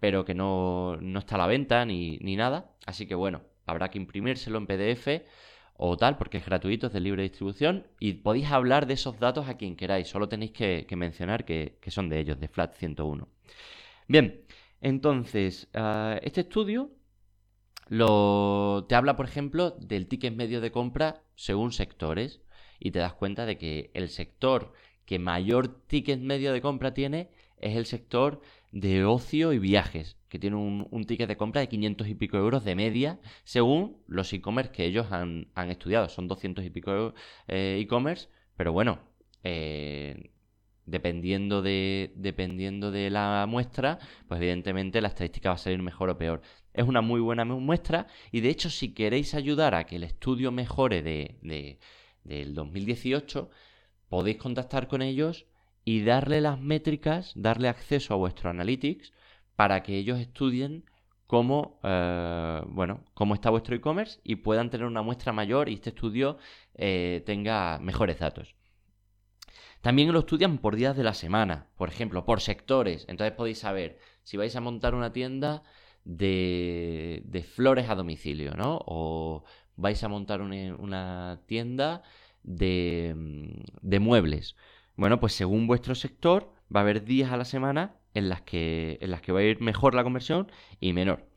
pero 0.00 0.24
que 0.24 0.34
no, 0.34 0.96
no 1.00 1.18
está 1.18 1.34
a 1.34 1.38
la 1.38 1.46
venta 1.48 1.84
ni, 1.84 2.18
ni 2.18 2.36
nada. 2.36 2.70
Así 2.86 3.06
que 3.06 3.16
bueno, 3.16 3.42
habrá 3.66 3.90
que 3.90 3.98
imprimírselo 3.98 4.58
en 4.58 4.66
PDF 4.66 5.08
o 5.78 5.96
tal, 5.96 6.16
porque 6.16 6.38
es 6.38 6.46
gratuito, 6.46 6.86
es 6.88 6.92
de 6.92 7.00
libre 7.00 7.22
distribución, 7.22 7.86
y 8.00 8.14
podéis 8.14 8.50
hablar 8.50 8.86
de 8.86 8.94
esos 8.94 9.18
datos 9.18 9.48
a 9.48 9.56
quien 9.56 9.76
queráis, 9.76 10.08
solo 10.08 10.28
tenéis 10.28 10.52
que, 10.52 10.86
mencionar 10.96 11.44
que, 11.44 11.78
son 11.88 12.08
de 12.08 12.20
ellos, 12.20 12.40
de 12.40 12.48
Flat 12.48 12.74
101. 12.74 13.28
Bien, 14.08 14.44
entonces, 14.80 15.68
ah, 15.74 16.18
este 16.22 16.42
estudio 16.42 16.90
lo, 17.88 18.86
te 18.88 18.94
habla, 18.94 19.16
por 19.16 19.26
ejemplo, 19.26 19.70
del 19.70 20.08
ticket 20.08 20.34
medio 20.34 20.60
de 20.60 20.72
compra 20.72 21.22
según 21.34 21.72
sectores, 21.72 22.40
y 22.78 22.90
te 22.90 22.98
das 22.98 23.14
cuenta 23.14 23.46
de 23.46 23.58
que 23.58 23.90
el 23.94 24.08
sector 24.08 24.72
que 25.04 25.18
mayor 25.18 25.86
ticket 25.86 26.20
medio 26.20 26.52
de 26.52 26.60
compra 26.60 26.92
tiene 26.92 27.30
es 27.58 27.76
el 27.76 27.86
sector 27.86 28.40
de 28.72 29.04
ocio 29.04 29.52
y 29.52 29.58
viajes, 29.58 30.16
que 30.28 30.38
tiene 30.38 30.56
un, 30.56 31.04
ticket 31.06 31.28
de 31.28 31.36
compra 31.36 31.60
de 31.60 31.68
500 31.68 32.08
y 32.08 32.14
pico 32.14 32.36
euros 32.36 32.64
de 32.64 32.74
media, 32.74 33.20
según 33.44 34.02
los 34.06 34.32
e-commerce 34.32 34.72
que 34.72 34.84
ellos 34.84 35.06
han, 35.10 35.48
estudiado. 35.70 36.08
Son 36.08 36.28
200 36.28 36.64
y 36.64 36.70
pico 36.70 37.14
eh, 37.48 37.78
e-commerce, 37.80 38.28
pero 38.56 38.72
bueno, 38.72 38.98
eh, 39.44 40.30
dependiendo, 40.86 41.62
de, 41.62 42.12
dependiendo 42.16 42.90
de 42.90 43.10
la 43.10 43.46
muestra, 43.48 43.98
pues 44.28 44.40
evidentemente 44.40 45.00
la 45.00 45.08
estadística 45.08 45.50
va 45.50 45.56
a 45.56 45.58
salir 45.58 45.82
mejor 45.82 46.10
o 46.10 46.18
peor. 46.18 46.42
Es 46.72 46.84
una 46.86 47.00
muy 47.00 47.20
buena 47.20 47.44
muestra 47.44 48.06
y 48.32 48.40
de 48.40 48.50
hecho 48.50 48.70
si 48.70 48.94
queréis 48.94 49.34
ayudar 49.34 49.74
a 49.74 49.84
que 49.84 49.96
el 49.96 50.04
estudio 50.04 50.52
mejore 50.52 51.02
de, 51.02 51.78
del 52.24 52.54
2018, 52.54 53.50
podéis 54.08 54.36
contactar 54.38 54.88
con 54.88 55.02
ellos 55.02 55.46
y 55.86 56.02
darle 56.02 56.40
las 56.40 56.60
métricas, 56.60 57.32
darle 57.36 57.68
acceso 57.68 58.12
a 58.12 58.16
vuestro 58.16 58.50
Analytics 58.50 59.12
para 59.54 59.84
que 59.84 59.96
ellos 59.96 60.18
estudien 60.18 60.84
cómo, 61.28 61.78
eh, 61.84 62.60
bueno, 62.66 63.04
cómo 63.14 63.34
está 63.34 63.50
vuestro 63.50 63.76
e-commerce 63.76 64.20
y 64.24 64.34
puedan 64.36 64.68
tener 64.68 64.84
una 64.84 65.02
muestra 65.02 65.32
mayor 65.32 65.68
y 65.68 65.74
este 65.74 65.90
estudio 65.90 66.38
eh, 66.74 67.22
tenga 67.24 67.78
mejores 67.78 68.18
datos. 68.18 68.56
También 69.80 70.12
lo 70.12 70.18
estudian 70.18 70.58
por 70.58 70.74
días 70.74 70.96
de 70.96 71.04
la 71.04 71.14
semana, 71.14 71.68
por 71.76 71.88
ejemplo, 71.88 72.24
por 72.24 72.40
sectores. 72.40 73.04
Entonces 73.08 73.36
podéis 73.36 73.60
saber 73.60 74.00
si 74.24 74.36
vais 74.36 74.56
a 74.56 74.60
montar 74.60 74.92
una 74.96 75.12
tienda 75.12 75.62
de, 76.04 77.22
de 77.26 77.42
flores 77.44 77.88
a 77.88 77.94
domicilio, 77.94 78.54
¿no? 78.54 78.80
O 78.86 79.44
vais 79.76 80.02
a 80.02 80.08
montar 80.08 80.40
una, 80.40 81.42
tienda 81.46 82.02
de, 82.42 83.14
de 83.82 84.00
muebles. 84.00 84.56
Bueno, 84.96 85.20
pues 85.20 85.34
según 85.34 85.66
vuestro 85.66 85.94
sector 85.94 86.52
va 86.74 86.80
a 86.80 86.82
haber 86.82 87.04
días 87.04 87.30
a 87.30 87.36
la 87.36 87.44
semana 87.44 87.96
en 88.14 88.28
las 88.28 88.42
que, 88.42 88.98
en 89.02 89.10
las 89.10 89.20
que 89.20 89.32
va 89.32 89.40
a 89.40 89.44
ir 89.44 89.60
mejor 89.60 89.94
la 89.94 90.02
conversión 90.02 90.50
y 90.80 90.92
menor. 90.94 91.28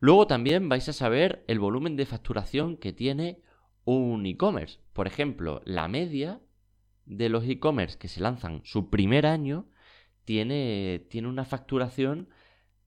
Luego 0.00 0.26
también 0.26 0.68
vais 0.68 0.88
a 0.88 0.92
saber 0.92 1.44
el 1.46 1.60
volumen 1.60 1.96
de 1.96 2.06
facturación 2.06 2.76
que 2.76 2.92
tiene 2.92 3.40
un 3.84 4.26
e-commerce. 4.26 4.80
Por 4.92 5.06
ejemplo, 5.06 5.62
la 5.64 5.88
media 5.88 6.40
de 7.06 7.28
los 7.28 7.44
e-commerce 7.44 7.98
que 7.98 8.08
se 8.08 8.20
lanzan 8.20 8.60
su 8.64 8.90
primer 8.90 9.26
año 9.26 9.66
tiene, 10.24 11.06
tiene 11.08 11.28
una 11.28 11.44
facturación 11.44 12.28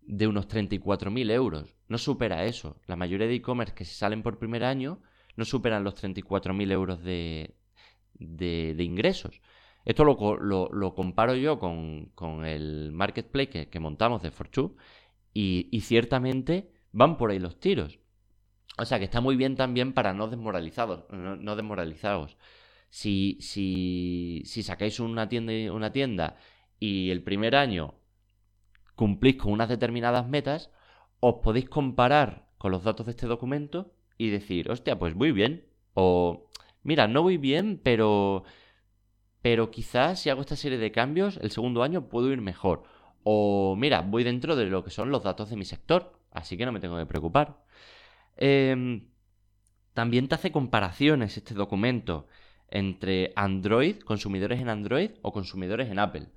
de 0.01 0.27
unos 0.27 0.47
34.000 0.47 1.31
euros. 1.31 1.75
No 1.87 1.97
supera 1.97 2.45
eso. 2.45 2.79
La 2.85 2.95
mayoría 2.95 3.27
de 3.27 3.35
e-commerce 3.35 3.73
que 3.73 3.85
se 3.85 3.95
salen 3.95 4.23
por 4.23 4.39
primer 4.39 4.63
año 4.63 5.01
no 5.35 5.45
superan 5.45 5.83
los 5.83 5.95
34.000 5.95 6.71
euros 6.71 7.03
de, 7.03 7.55
de, 8.13 8.73
de 8.75 8.83
ingresos. 8.83 9.41
Esto 9.85 10.03
lo, 10.03 10.93
comparo 10.95 11.35
yo 11.35 11.59
con, 11.59 12.45
el 12.45 12.91
marketplace 12.91 13.69
que, 13.69 13.79
montamos 13.79 14.21
de 14.21 14.31
Fortune 14.31 14.75
y, 15.33 15.81
ciertamente 15.81 16.71
van 16.91 17.17
por 17.17 17.31
ahí 17.31 17.39
los 17.39 17.59
tiros. 17.59 17.99
O 18.77 18.85
sea 18.85 18.99
que 18.99 19.05
está 19.05 19.21
muy 19.21 19.35
bien 19.35 19.55
también 19.55 19.93
para 19.93 20.13
no 20.13 20.27
desmoralizados, 20.27 21.05
no, 21.11 21.55
desmoralizados. 21.55 22.37
Si, 22.89 23.37
si, 23.41 24.43
si 24.45 24.63
sacáis 24.63 24.99
una 24.99 25.29
tienda, 25.29 25.53
una 25.73 25.91
tienda 25.91 26.35
y 26.79 27.09
el 27.09 27.23
primer 27.23 27.55
año 27.55 27.95
cumplís 28.95 29.37
con 29.37 29.53
unas 29.53 29.69
determinadas 29.69 30.27
metas, 30.27 30.71
os 31.19 31.35
podéis 31.41 31.69
comparar 31.69 32.49
con 32.57 32.71
los 32.71 32.83
datos 32.83 33.05
de 33.05 33.11
este 33.11 33.27
documento 33.27 33.93
y 34.17 34.29
decir, 34.29 34.69
hostia, 34.69 34.99
pues 34.99 35.15
voy 35.15 35.31
bien. 35.31 35.65
O, 35.93 36.49
mira, 36.83 37.07
no 37.07 37.23
voy 37.23 37.37
bien, 37.37 37.79
pero 37.83 38.43
pero 39.41 39.71
quizás 39.71 40.19
si 40.19 40.29
hago 40.29 40.41
esta 40.41 40.55
serie 40.55 40.77
de 40.77 40.91
cambios, 40.91 41.37
el 41.37 41.51
segundo 41.51 41.83
año 41.83 42.07
puedo 42.09 42.31
ir 42.31 42.41
mejor. 42.41 42.83
O 43.23 43.75
mira, 43.77 44.01
voy 44.01 44.23
dentro 44.23 44.55
de 44.55 44.65
lo 44.65 44.83
que 44.83 44.91
son 44.91 45.11
los 45.11 45.23
datos 45.23 45.49
de 45.49 45.55
mi 45.55 45.65
sector, 45.65 46.13
así 46.31 46.57
que 46.57 46.65
no 46.65 46.71
me 46.71 46.79
tengo 46.79 46.97
que 46.97 47.05
preocupar. 47.05 47.63
Em, 48.37 49.07
también 49.93 50.27
te 50.27 50.35
hace 50.35 50.51
comparaciones 50.51 51.37
este 51.37 51.53
documento 51.53 52.27
entre 52.69 53.33
Android, 53.35 53.99
consumidores 53.99 54.59
en 54.61 54.69
Android 54.69 55.11
o 55.21 55.31
consumidores 55.33 55.89
en 55.89 55.99
Apple. 55.99 56.29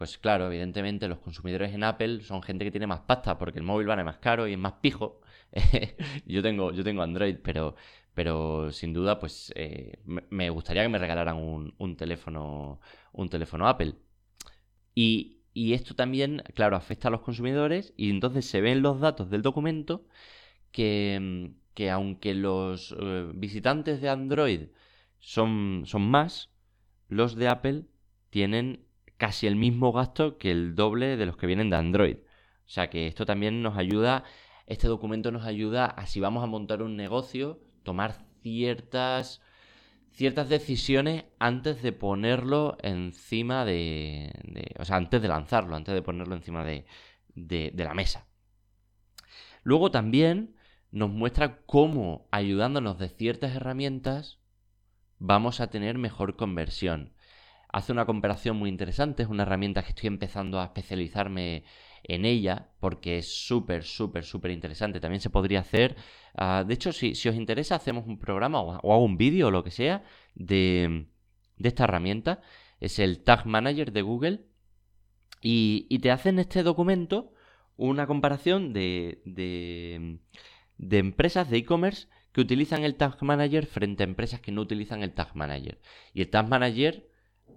Pues 0.00 0.16
claro, 0.16 0.46
evidentemente 0.46 1.08
los 1.08 1.18
consumidores 1.18 1.74
en 1.74 1.84
Apple 1.84 2.22
son 2.22 2.42
gente 2.42 2.64
que 2.64 2.70
tiene 2.70 2.86
más 2.86 3.00
pasta 3.00 3.36
porque 3.36 3.58
el 3.58 3.66
móvil 3.66 3.86
vale 3.86 4.02
más 4.02 4.16
caro 4.16 4.48
y 4.48 4.54
es 4.54 4.58
más 4.58 4.72
pijo. 4.80 5.20
yo, 6.26 6.40
tengo, 6.42 6.72
yo 6.72 6.82
tengo 6.82 7.02
Android, 7.02 7.36
pero 7.42 7.76
pero 8.14 8.72
sin 8.72 8.94
duda, 8.94 9.18
pues 9.18 9.52
eh, 9.56 9.98
me 10.06 10.48
gustaría 10.48 10.82
que 10.82 10.88
me 10.88 10.98
regalaran 10.98 11.36
un, 11.36 11.96
teléfono, 11.96 12.80
un 13.12 13.28
teléfono 13.28 13.68
Apple. 13.68 13.94
Y, 14.94 15.36
esto 15.54 15.94
también, 15.94 16.42
claro, 16.54 16.76
afecta 16.76 17.08
a 17.08 17.10
los 17.10 17.20
consumidores 17.20 17.92
y 17.98 18.08
entonces 18.10 18.46
se 18.46 18.62
ven 18.62 18.80
los 18.82 19.00
datos 19.00 19.28
del 19.28 19.42
documento 19.42 20.06
que, 20.72 21.52
aunque 21.92 22.34
los 22.34 22.96
eh, 22.98 23.30
visitantes 23.34 24.00
de 24.00 24.08
Android 24.08 24.68
son, 25.18 25.82
son 25.84 26.10
más, 26.10 26.50
los 27.08 27.36
de 27.36 27.48
Apple 27.48 27.84
tienen 28.30 28.86
casi 29.20 29.46
el 29.46 29.54
mismo 29.54 29.92
gasto 29.92 30.38
que 30.38 30.50
el 30.50 30.74
doble 30.74 31.18
de 31.18 31.26
los 31.26 31.36
que 31.36 31.46
vienen 31.46 31.68
de 31.68 31.76
Android. 31.76 32.16
O 32.16 32.72
sea 32.72 32.88
que 32.88 33.06
esto 33.06 33.26
también 33.26 33.62
nos 33.62 33.76
ayuda, 33.76 34.24
este 34.66 34.88
documento 34.88 35.30
nos 35.30 35.44
ayuda 35.44 35.84
a 35.84 36.06
si 36.06 36.20
vamos 36.20 36.42
a 36.42 36.46
montar 36.46 36.80
un 36.80 36.96
negocio, 36.96 37.60
tomar 37.82 38.14
ciertas 38.42 39.42
ciertas 40.12 40.48
decisiones 40.48 41.24
antes 41.38 41.82
de 41.82 41.92
ponerlo 41.92 42.78
encima 42.82 43.66
de, 43.66 44.32
O 44.78 44.86
sea, 44.86 44.96
antes 44.96 45.20
de 45.20 45.28
lanzarlo, 45.28 45.76
antes 45.76 45.94
de 45.94 46.02
ponerlo 46.02 46.34
encima 46.34 46.64
de, 46.64 46.86
de, 47.34 47.84
la 47.84 47.92
mesa. 47.92 48.26
Luego 49.62 49.90
también 49.90 50.56
nos 50.90 51.10
muestra 51.10 51.60
cómo, 51.66 52.26
ayudándonos 52.32 52.98
de 52.98 53.10
ciertas 53.10 53.54
herramientas, 53.54 54.40
vamos 55.18 55.60
a 55.60 55.68
tener 55.68 55.98
mejor 55.98 56.36
conversión. 56.36 57.12
Hace 57.72 57.92
una 57.92 58.06
comparación 58.06 58.56
muy 58.56 58.68
interesante, 58.68 59.22
es 59.22 59.28
una 59.28 59.44
herramienta 59.44 59.82
que 59.82 59.90
estoy 59.90 60.08
empezando 60.08 60.60
a 60.60 60.64
especializarme 60.64 61.64
en 62.02 62.24
ella 62.24 62.70
porque 62.80 63.18
es 63.18 63.28
súper, 63.46 63.84
súper, 63.84 64.24
súper 64.24 64.50
interesante. 64.50 65.00
También 65.00 65.20
se 65.20 65.30
podría 65.30 65.60
hacer, 65.60 65.96
ah, 66.34 66.64
de 66.66 66.74
hecho, 66.74 66.92
si, 66.92 67.12
os 67.12 67.36
interesa, 67.36 67.76
hacemos 67.76 68.06
un 68.06 68.18
programa 68.18 68.60
o, 68.60 68.72
hago 68.72 69.04
un 69.04 69.16
vídeo 69.16 69.48
o 69.48 69.50
lo 69.50 69.62
que 69.64 69.70
sea 69.70 70.02
de, 70.34 71.06
esta 71.58 71.84
herramienta. 71.84 72.40
Es 72.80 72.98
el 72.98 73.22
Tag 73.22 73.46
Manager 73.46 73.92
de 73.92 74.02
Google 74.02 74.46
y, 75.42 75.86
y 75.88 75.98
te 76.00 76.10
hace 76.10 76.30
en 76.30 76.38
este 76.38 76.62
documento 76.62 77.32
una 77.80 78.06
comparación 78.06 78.74
de, 78.74 79.22
de, 79.24 80.18
empresas 80.98 81.48
de 81.48 81.58
e-commerce 81.58 82.08
que 82.32 82.42
utilizan 82.42 82.84
el 82.84 82.94
Tag 82.96 83.22
Manager 83.22 83.64
frente 83.66 84.02
a 84.02 84.06
empresas 84.06 84.40
que 84.40 84.52
no 84.52 84.60
utilizan 84.60 85.02
el 85.02 85.12
Tag 85.12 85.34
Manager. 85.34 85.80
Y 86.12 86.20
el 86.20 86.28
Tag 86.28 86.46
Manager, 86.48 87.09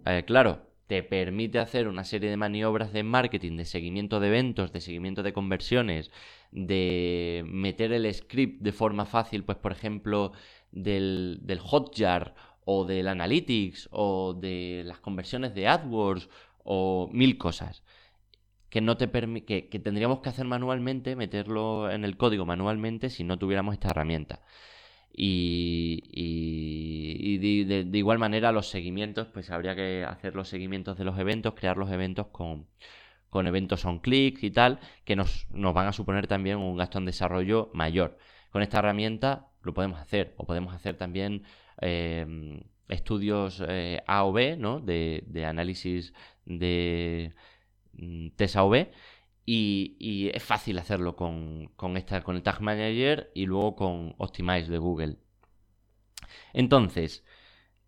eh, 0.05 0.24
claro, 0.25 0.67
te 0.88 1.03
permite 1.03 1.60
hacer 1.60 1.88
una 1.88 2.03
serie 2.03 2.29
de 2.29 2.38
maniobras 2.38 2.93
de 2.93 3.03
marketing, 3.03 3.57
de 3.57 3.65
seguimiento 3.65 4.19
de 4.19 4.27
eventos, 4.27 4.72
de 4.74 4.81
seguimiento 4.81 5.24
de 5.24 5.33
conversiones, 5.33 6.12
de 6.51 7.43
meter 7.48 7.93
el 7.93 8.13
script 8.13 8.62
de 8.62 8.72
forma 8.72 9.05
fácil, 9.05 9.43
pues 9.43 9.57
por 9.57 9.72
ejemplo, 9.72 10.33
del, 10.72 11.39
Hotjar 11.62 12.36
o 12.65 12.86
del 12.86 13.07
Analytics 13.07 13.89
o 13.91 14.33
de 14.33 14.83
las 14.86 15.00
conversiones 15.00 15.53
de 15.55 15.67
AdWords 15.67 16.29
o 16.63 17.10
mil 17.12 17.38
cosas 17.38 17.83
que 18.69 18.81
no 18.81 18.98
te 18.98 19.10
que, 19.45 19.69
que, 19.69 19.79
tendríamos 19.79 20.22
que 20.22 20.29
hacer 20.29 20.45
manualmente, 20.45 21.15
meterlo 21.15 21.91
en 21.91 22.03
el 22.03 22.17
código 22.17 22.45
manualmente 22.45 23.12
si 23.12 23.24
no 23.24 23.38
tuviéramos 23.38 23.74
esta 23.74 23.89
herramienta. 23.89 24.41
Y, 25.15 26.01
de, 27.38 27.98
igual 27.98 28.20
manera 28.20 28.51
los 28.51 28.70
seguimientos, 28.70 29.27
pues 29.27 29.51
habría 29.51 29.75
que 29.75 30.03
hacer 30.03 30.36
los 30.36 30.48
seguimientos 30.50 30.98
de 30.98 31.03
los 31.05 31.17
eventos, 31.20 31.53
crear 31.53 31.77
los 31.77 31.91
eventos 31.91 32.27
con, 32.27 32.67
con 33.29 33.48
eventos 33.48 33.86
on 33.86 34.00
click 34.00 34.41
y 34.43 34.51
tal, 34.51 34.79
que 35.05 35.15
nos, 35.15 35.48
nos, 35.51 35.74
van 35.74 35.88
a 35.88 35.93
suponer 35.93 36.27
también 36.27 36.58
un 36.58 36.77
gasto 36.77 36.98
en 36.98 37.05
desarrollo 37.05 37.70
mayor. 37.74 38.17
Con 38.51 38.62
esta 38.62 38.79
herramienta 38.79 39.48
lo 39.62 39.74
podemos 39.74 40.00
hacer, 40.00 40.34
o 40.38 40.46
podemos 40.46 40.74
hacer 40.74 40.98
también 40.98 41.43
eh, 41.82 42.63
estudios 42.89 43.63
eh, 43.67 44.01
A 44.08 44.25
o 44.25 44.34
B, 44.34 44.58
¿no? 44.58 44.79
De, 44.79 45.24
de 45.27 45.46
análisis 45.46 46.13
de 46.46 47.34
Mm, 47.93 48.29
TSAV 48.36 48.89
y, 49.46 50.30
es 50.34 50.44
fácil 50.44 50.78
hacerlo 50.80 51.16
con, 51.16 51.70
esta, 51.96 52.22
con 52.24 52.36
el 52.36 52.44
Tag 52.44 52.62
Manager 52.62 53.32
y 53.34 53.46
luego 53.46 53.76
con 53.76 54.16
Optimize 54.18 54.72
de 54.72 54.78
Google. 54.78 55.18
Entonces, 56.54 57.26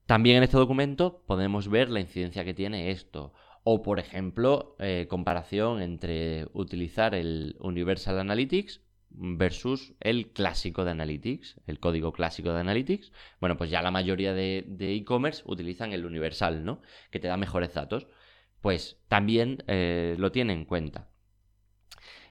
también 0.06 0.38
en 0.38 0.44
este 0.44 0.58
documento 0.58 1.24
podemos 1.26 1.70
ver 1.70 1.90
la 1.90 2.00
incidencia 2.00 2.44
que 2.44 2.54
tiene 2.54 2.92
esto. 2.92 3.34
O, 3.64 3.82
por 3.82 4.00
ejemplo, 4.00 4.76
eh, 4.80 5.08
comparación 5.10 5.82
entre 5.82 6.48
utilizar 6.54 7.16
el 7.16 7.56
Universal 7.60 8.20
Analytics 8.20 8.82
versus 9.10 9.96
el 10.02 10.34
clásico 10.34 10.84
de 10.84 10.92
Analytics, 10.92 11.62
el 11.66 11.80
código 11.80 12.12
clásico 12.12 12.52
de 12.54 12.60
Analytics. 12.60 13.12
Bueno, 13.40 13.58
pues 13.58 13.72
ya 13.72 13.82
la 13.82 13.90
mayoría 13.90 14.34
de 14.34 14.66
e-commerce 14.78 15.42
utilizan 15.46 15.94
el 15.94 16.06
Universal, 16.06 16.64
¿no? 16.64 16.82
Que 17.10 17.20
te 17.20 17.28
da 17.28 17.38
mejores 17.38 17.74
datos 17.74 18.08
pues 18.66 18.98
también 19.10 19.64
eh, 19.68 20.16
lo 20.18 20.32
tiene 20.32 20.52
en 20.52 20.66
cuenta. 20.66 21.08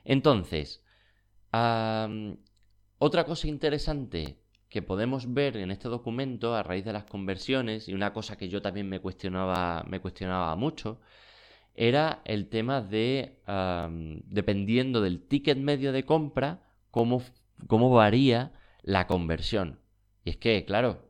Entonces, 0.04 0.82
otra 1.50 3.24
cosa 3.24 3.48
interesante 3.48 4.38
que 4.68 4.82
podemos 4.82 5.32
ver 5.32 5.56
en 5.56 5.70
este 5.70 5.88
documento 5.88 6.54
a 6.54 6.62
raíz 6.62 6.84
de 6.84 6.92
las 6.92 7.04
conversiones, 7.04 7.88
y 7.88 7.94
una 7.94 8.12
cosa 8.12 8.36
que 8.36 8.48
yo 8.48 8.60
también 8.60 8.88
me 8.88 9.00
cuestionaba, 9.00 9.84
me 9.88 10.00
cuestionaba 10.00 10.54
mucho, 10.56 11.00
era 11.74 12.22
el 12.24 12.48
tema 12.48 12.80
de, 12.82 13.40
dependiendo 14.26 15.00
del 15.00 15.22
ticket 15.26 15.58
medio 15.58 15.92
de 15.92 16.04
compra, 16.04 16.62
cómo, 16.90 17.22
cómo 17.66 17.90
varía 17.90 18.52
la 18.82 19.06
conversión. 19.06 19.80
Y 20.24 20.30
es 20.30 20.36
que, 20.36 20.64
claro, 20.64 21.08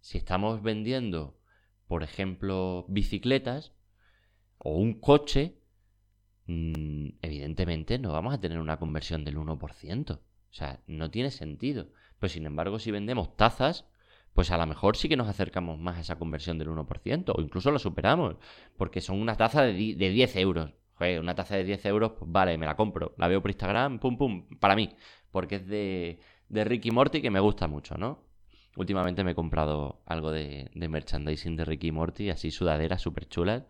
si 0.00 0.18
estamos 0.18 0.62
vendiendo, 0.62 1.38
por 1.86 2.02
ejemplo, 2.02 2.86
bicicletas, 2.88 3.72
o 4.58 4.74
un 4.76 5.00
coche, 5.00 5.59
evidentemente 7.22 7.98
no 7.98 8.12
vamos 8.12 8.34
a 8.34 8.40
tener 8.40 8.58
una 8.58 8.78
conversión 8.78 9.24
del 9.24 9.36
1%. 9.36 10.12
O 10.12 10.20
sea, 10.52 10.80
no 10.86 11.10
tiene 11.10 11.30
sentido. 11.30 11.88
Pero 12.18 12.28
sin 12.28 12.46
embargo, 12.46 12.78
si 12.78 12.90
vendemos 12.90 13.36
tazas, 13.36 13.86
pues 14.34 14.50
a 14.50 14.58
lo 14.58 14.66
mejor 14.66 14.96
sí 14.96 15.08
que 15.08 15.16
nos 15.16 15.28
acercamos 15.28 15.78
más 15.78 15.98
a 15.98 16.00
esa 16.00 16.18
conversión 16.18 16.58
del 16.58 16.68
1%, 16.68 17.32
o 17.36 17.40
incluso 17.40 17.70
lo 17.70 17.78
superamos, 17.78 18.36
porque 18.76 19.00
son 19.00 19.20
una 19.20 19.36
taza 19.36 19.62
de, 19.62 19.72
10 19.72 20.36
euros. 20.36 20.72
Una 21.00 21.34
taza 21.34 21.56
de 21.56 21.64
10 21.64 21.86
euros, 21.86 22.12
pues 22.18 22.30
vale, 22.30 22.58
me 22.58 22.66
la 22.66 22.76
compro. 22.76 23.14
La 23.16 23.26
veo 23.28 23.40
por 23.40 23.50
Instagram, 23.50 23.98
pum, 23.98 24.18
pum, 24.18 24.48
para 24.58 24.76
mí, 24.76 24.90
porque 25.30 25.56
es 25.56 25.66
de, 25.66 26.20
de 26.48 26.64
Ricky 26.64 26.90
Morty 26.90 27.22
que 27.22 27.30
me 27.30 27.40
gusta 27.40 27.68
mucho, 27.68 27.96
¿no? 27.96 28.22
Últimamente 28.76 29.24
me 29.24 29.32
he 29.32 29.34
comprado 29.34 30.02
algo 30.04 30.30
de, 30.30 30.70
de 30.74 30.88
merchandising 30.88 31.56
de 31.56 31.64
Ricky 31.64 31.90
Morty, 31.90 32.30
así 32.30 32.50
sudaderas 32.50 33.00
súper 33.00 33.28
chulas 33.28 33.64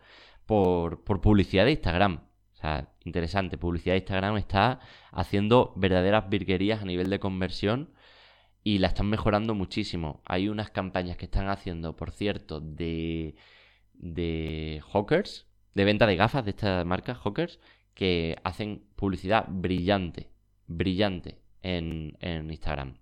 por, 0.45 1.21
publicidad 1.21 1.65
de 1.65 1.71
Instagram. 1.71 2.21
Sea, 2.61 2.89
interesante, 3.05 3.57
publicidad 3.57 3.95
de 3.95 3.99
Instagram 3.99 4.37
está 4.37 4.79
haciendo 5.11 5.73
verdaderas 5.75 6.29
virguerías 6.29 6.81
a 6.81 6.85
nivel 6.85 7.09
de 7.09 7.19
conversión 7.19 7.89
y 8.63 8.77
la 8.77 8.87
están 8.89 9.09
mejorando 9.09 9.55
muchísimo. 9.55 10.21
Hay 10.25 10.47
unas 10.47 10.69
campañas 10.69 11.17
que 11.17 11.25
están 11.25 11.49
haciendo, 11.49 11.95
por 11.95 12.11
cierto, 12.11 12.59
de, 12.61 13.35
de 13.93 14.81
Hawkers, 14.93 15.47
de 15.73 15.85
venta 15.85 16.05
de 16.05 16.15
gafas 16.15 16.45
de 16.45 16.51
esta 16.51 16.85
marca, 16.85 17.15
Hawkers, 17.15 17.59
que 17.95 18.37
hacen 18.43 18.85
publicidad 18.95 19.45
brillante, 19.49 20.29
brillante 20.67 21.41
en, 21.63 22.17
en 22.21 22.51
Instagram. 22.51 23.00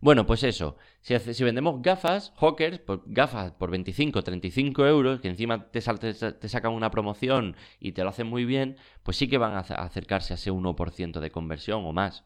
Bueno, 0.00 0.26
pues 0.26 0.42
eso. 0.42 0.76
Si, 1.00 1.18
si 1.18 1.44
vendemos 1.44 1.82
gafas, 1.82 2.32
Hawkers, 2.36 2.78
pues 2.80 3.00
gafas 3.06 3.52
por 3.52 3.70
25, 3.70 4.22
35 4.22 4.86
euros, 4.86 5.20
que 5.20 5.28
encima 5.28 5.70
te, 5.70 5.80
te, 5.80 6.48
sacan 6.48 6.72
una 6.72 6.90
promoción 6.90 7.56
y 7.78 7.92
te 7.92 8.02
lo 8.02 8.10
hacen 8.10 8.26
muy 8.26 8.44
bien, 8.44 8.76
pues 9.02 9.16
sí 9.16 9.28
que 9.28 9.38
van 9.38 9.54
a 9.54 9.60
acercarse 9.60 10.34
a 10.34 10.36
ese 10.36 10.52
1% 10.52 11.20
de 11.20 11.30
conversión 11.30 11.84
o 11.84 11.92
más. 11.92 12.24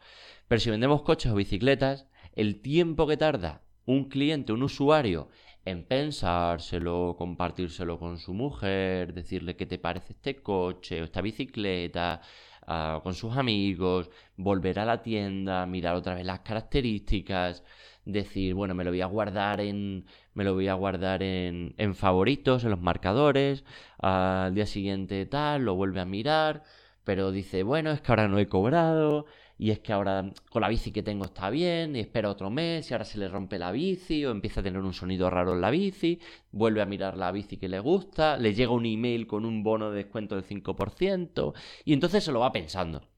Pero 0.49 0.61
si 0.61 0.71
vendemos 0.71 1.03
coches 1.03 1.33
o 1.33 1.37
bicicletas, 1.37 2.07
el 2.35 2.61
tiempo 2.61 3.07
que 3.07 3.17
tarda 3.17 3.63
un 3.87 4.09
cliente, 4.09 4.53
un 4.53 4.63
usuario, 4.63 5.29
en 5.65 5.85
pensárselo, 5.85 7.17
compartírselo 7.19 7.99
con 7.99 8.19
su 8.19 8.35
mujer, 8.35 9.15
decirle 9.15 9.57
qué 9.57 9.67
te 9.67 9.79
parece 9.79 10.13
este 10.13 10.37
coche 10.43 11.01
o 11.01 11.05
esta 11.05 11.23
bicicleta, 11.23 12.21
con 13.03 13.15
sus 13.15 13.37
amigos, 13.37 14.11
volver 14.37 14.79
a 14.79 14.85
la 14.85 15.03
tienda, 15.03 15.67
mirar 15.67 15.97
otra 15.97 16.15
vez 16.15 16.25
las 16.25 16.41
características, 16.41 17.65
decir, 18.05 18.55
bueno, 18.55 18.75
me 18.75 18.85
lo 18.85 18.91
voy 18.91 19.01
a 19.01 19.07
guardar 19.07 19.61
en, 19.61 20.07
me 20.35 20.45
lo 20.45 20.55
voy 20.55 20.69
a 20.69 20.75
guardar 20.75 21.23
en, 21.23 21.75
en 21.79 21.95
favoritos, 21.95 22.65
en 22.65 22.71
los 22.71 22.81
marcadores, 22.81 23.65
al 23.99 24.55
día 24.55 24.67
siguiente 24.67 25.27
tal, 25.27 25.65
lo 25.65 25.75
vuelve 25.75 26.01
a 26.01 26.05
mirar, 26.05 26.63
pero 27.05 27.33
dice, 27.33 27.63
bueno, 27.63 27.91
es 27.93 28.01
que 28.01 28.13
ahora 28.13 28.29
no 28.29 28.39
he 28.39 28.49
cobrado, 28.49 29.27
y 29.57 29.71
es 29.71 29.79
que 29.81 29.93
ahora 29.93 30.33
con 30.51 30.63
la 30.63 30.69
bici 30.69 30.91
que 30.93 31.03
tengo 31.03 31.25
está 31.25 31.51
bien, 31.51 31.95
y 31.97 32.01
espera 32.01 32.31
otro 32.31 32.51
mes, 32.51 32.91
y 32.91 32.95
ahora 32.95 33.05
se 33.05 33.19
le 33.19 33.29
rompe 33.29 33.59
la 33.59 33.71
bici, 33.73 34.25
o 34.25 34.31
empieza 34.31 34.61
a 34.61 34.63
tener 34.65 34.81
un 34.83 34.93
sonido 34.93 35.31
raro 35.31 35.53
en 35.55 35.61
la 35.61 35.71
bici, 35.71 36.21
vuelve 36.51 36.83
a 36.83 36.87
mirar 36.87 37.17
la 37.17 37.31
bici 37.31 37.57
que 37.57 37.69
le 37.69 37.81
gusta, 37.81 38.37
le 38.37 38.55
llega 38.55 38.73
un 38.73 38.87
email 38.87 39.27
con 39.27 39.45
un 39.45 39.63
bono 39.63 39.91
de 39.91 39.99
descuento 39.99 40.35
del 40.35 40.45
5%, 40.45 41.55
y 41.85 41.93
entonces 41.93 42.25
se 42.25 42.33
lo 42.33 42.41
va 42.41 42.53
pensando. 42.53 43.09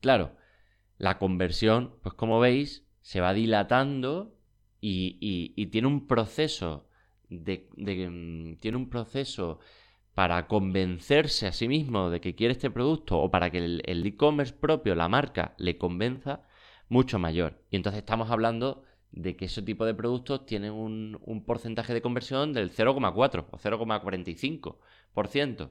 Claro, 0.00 0.36
la 0.98 1.18
conversión, 1.18 1.98
pues 2.02 2.14
como 2.14 2.40
veis, 2.40 2.86
se 3.02 3.20
va 3.20 3.34
dilatando 3.34 4.36
y, 4.80 5.66
tiene 5.70 5.88
un 5.88 6.06
proceso 6.06 6.88
de, 7.28 7.68
mm, 7.76 8.56
tiene 8.56 8.76
un 8.76 8.88
proceso 8.88 9.58
para 10.16 10.48
convencerse 10.48 11.46
a 11.46 11.52
sí 11.52 11.68
mismo 11.68 12.08
de 12.08 12.22
que 12.22 12.34
quiere 12.34 12.52
este 12.52 12.70
producto 12.70 13.18
o 13.18 13.30
para 13.30 13.50
que 13.50 13.58
el 13.58 14.06
e-commerce 14.06 14.54
propio, 14.54 14.94
la 14.94 15.10
marca, 15.10 15.54
le 15.58 15.76
convenza, 15.76 16.40
mucho 16.88 17.18
mayor. 17.18 17.62
Y 17.70 17.76
entonces 17.76 17.98
estamos 17.98 18.30
hablando 18.30 18.82
de 19.12 19.36
que 19.36 19.44
ese 19.44 19.60
tipo 19.60 19.84
de 19.84 19.92
productos 19.92 20.46
tienen 20.46 20.72
un, 20.72 21.44
porcentaje 21.46 21.92
de 21.92 22.00
conversión 22.00 22.54
del 22.54 22.72
0,4 22.72 23.46
o 23.50 23.58
0,45%. 23.58 25.70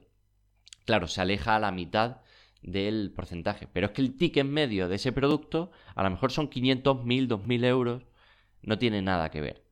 Claro, 0.85 1.07
se 1.07 1.21
aleja 1.21 1.55
a 1.55 1.59
la 1.59 1.71
mitad 1.71 2.17
del 2.61 3.11
porcentaje. 3.15 3.67
Pero 3.73 3.87
es 3.87 3.93
que 3.93 4.03
el 4.03 4.15
ticket 4.15 4.45
medio 4.45 4.87
de 4.89 4.97
ese 4.97 5.11
producto 5.11 5.71
a 5.95 6.03
lo 6.03 6.11
mejor 6.11 6.31
son 6.31 6.49
500, 6.49 7.03
1000, 7.03 7.27
2000 7.27 7.63
euros. 7.63 8.03
No 8.61 8.77
tiene 8.77 9.01
nada 9.01 9.31
que 9.31 9.41
ver. 9.41 9.63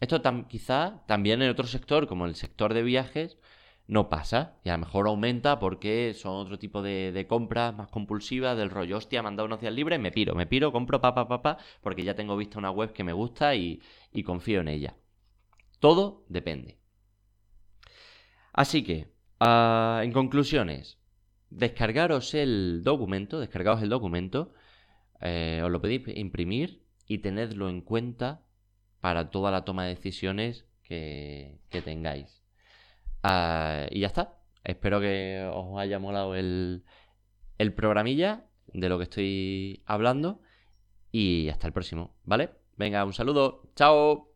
Esto 0.00 0.22
quizá 0.48 1.04
también 1.06 1.42
en 1.42 1.50
otro 1.50 1.66
sector, 1.66 2.06
como 2.06 2.24
el 2.24 2.34
sector 2.34 2.72
de 2.72 2.82
viajes, 2.82 3.36
no 3.86 4.08
pasa. 4.08 4.58
Y 4.64 4.68
a 4.68 4.72
lo 4.72 4.78
mejor 4.78 5.06
aumenta 5.08 5.58
porque 5.58 6.14
son 6.14 6.36
otro 6.36 6.58
tipo 6.58 6.82
de, 6.82 7.26
compras 7.28 7.74
más 7.74 7.88
compulsivas, 7.88 8.56
del 8.56 8.70
rollo, 8.70 8.96
hostia, 8.98 9.22
me 9.22 9.28
han 9.28 9.36
dado 9.36 9.46
unos 9.46 9.60
días 9.60 9.74
me 9.74 10.10
piro, 10.12 10.34
me 10.34 10.46
piro, 10.46 10.72
compro 10.72 11.00
papá, 11.00 11.28
papá, 11.28 11.58
porque 11.82 12.04
ya 12.04 12.14
tengo 12.14 12.36
vista 12.36 12.58
una 12.58 12.70
web 12.70 12.92
que 12.92 13.04
me 13.04 13.12
gusta 13.12 13.54
y, 13.54 13.80
confío 14.24 14.60
en 14.60 14.68
ella. 14.68 14.96
Todo 15.80 16.24
depende. 16.28 16.78
Así 18.52 18.82
que, 18.82 19.12
ah, 19.40 20.00
en 20.02 20.12
conclusiones, 20.12 20.98
descargaros 21.50 22.34
el 22.34 22.82
documento, 22.82 23.40
descargaos 23.40 23.82
el 23.82 23.90
documento, 23.90 24.52
eh, 25.20 25.60
os 25.64 25.70
lo 25.70 25.80
pedís 25.80 26.02
imprimir 26.16 26.82
y 27.06 27.18
tenedlo 27.18 27.68
en 27.68 27.80
cuenta 27.80 28.42
para 29.00 29.30
toda 29.30 29.50
la 29.50 29.64
toma 29.64 29.84
de 29.84 29.94
decisiones 29.94 30.66
que, 30.82 31.60
tengáis. 31.84 32.42
Ah, 33.28 33.86
y 33.90 34.00
ya 34.00 34.06
está. 34.06 34.38
Espero 34.62 35.00
que 35.00 35.50
os 35.52 35.76
haya 35.80 35.98
molado 35.98 36.36
el, 36.36 36.84
el 37.58 37.74
programilla 37.74 38.46
de 38.68 38.88
lo 38.88 38.98
que 38.98 39.04
estoy 39.04 39.82
hablando. 39.84 40.40
Y 41.10 41.48
hasta 41.48 41.66
el 41.66 41.72
próximo, 41.72 42.14
¿vale? 42.24 42.50
Venga, 42.76 43.04
un 43.04 43.12
saludo. 43.12 43.62
Chao. 43.74 44.35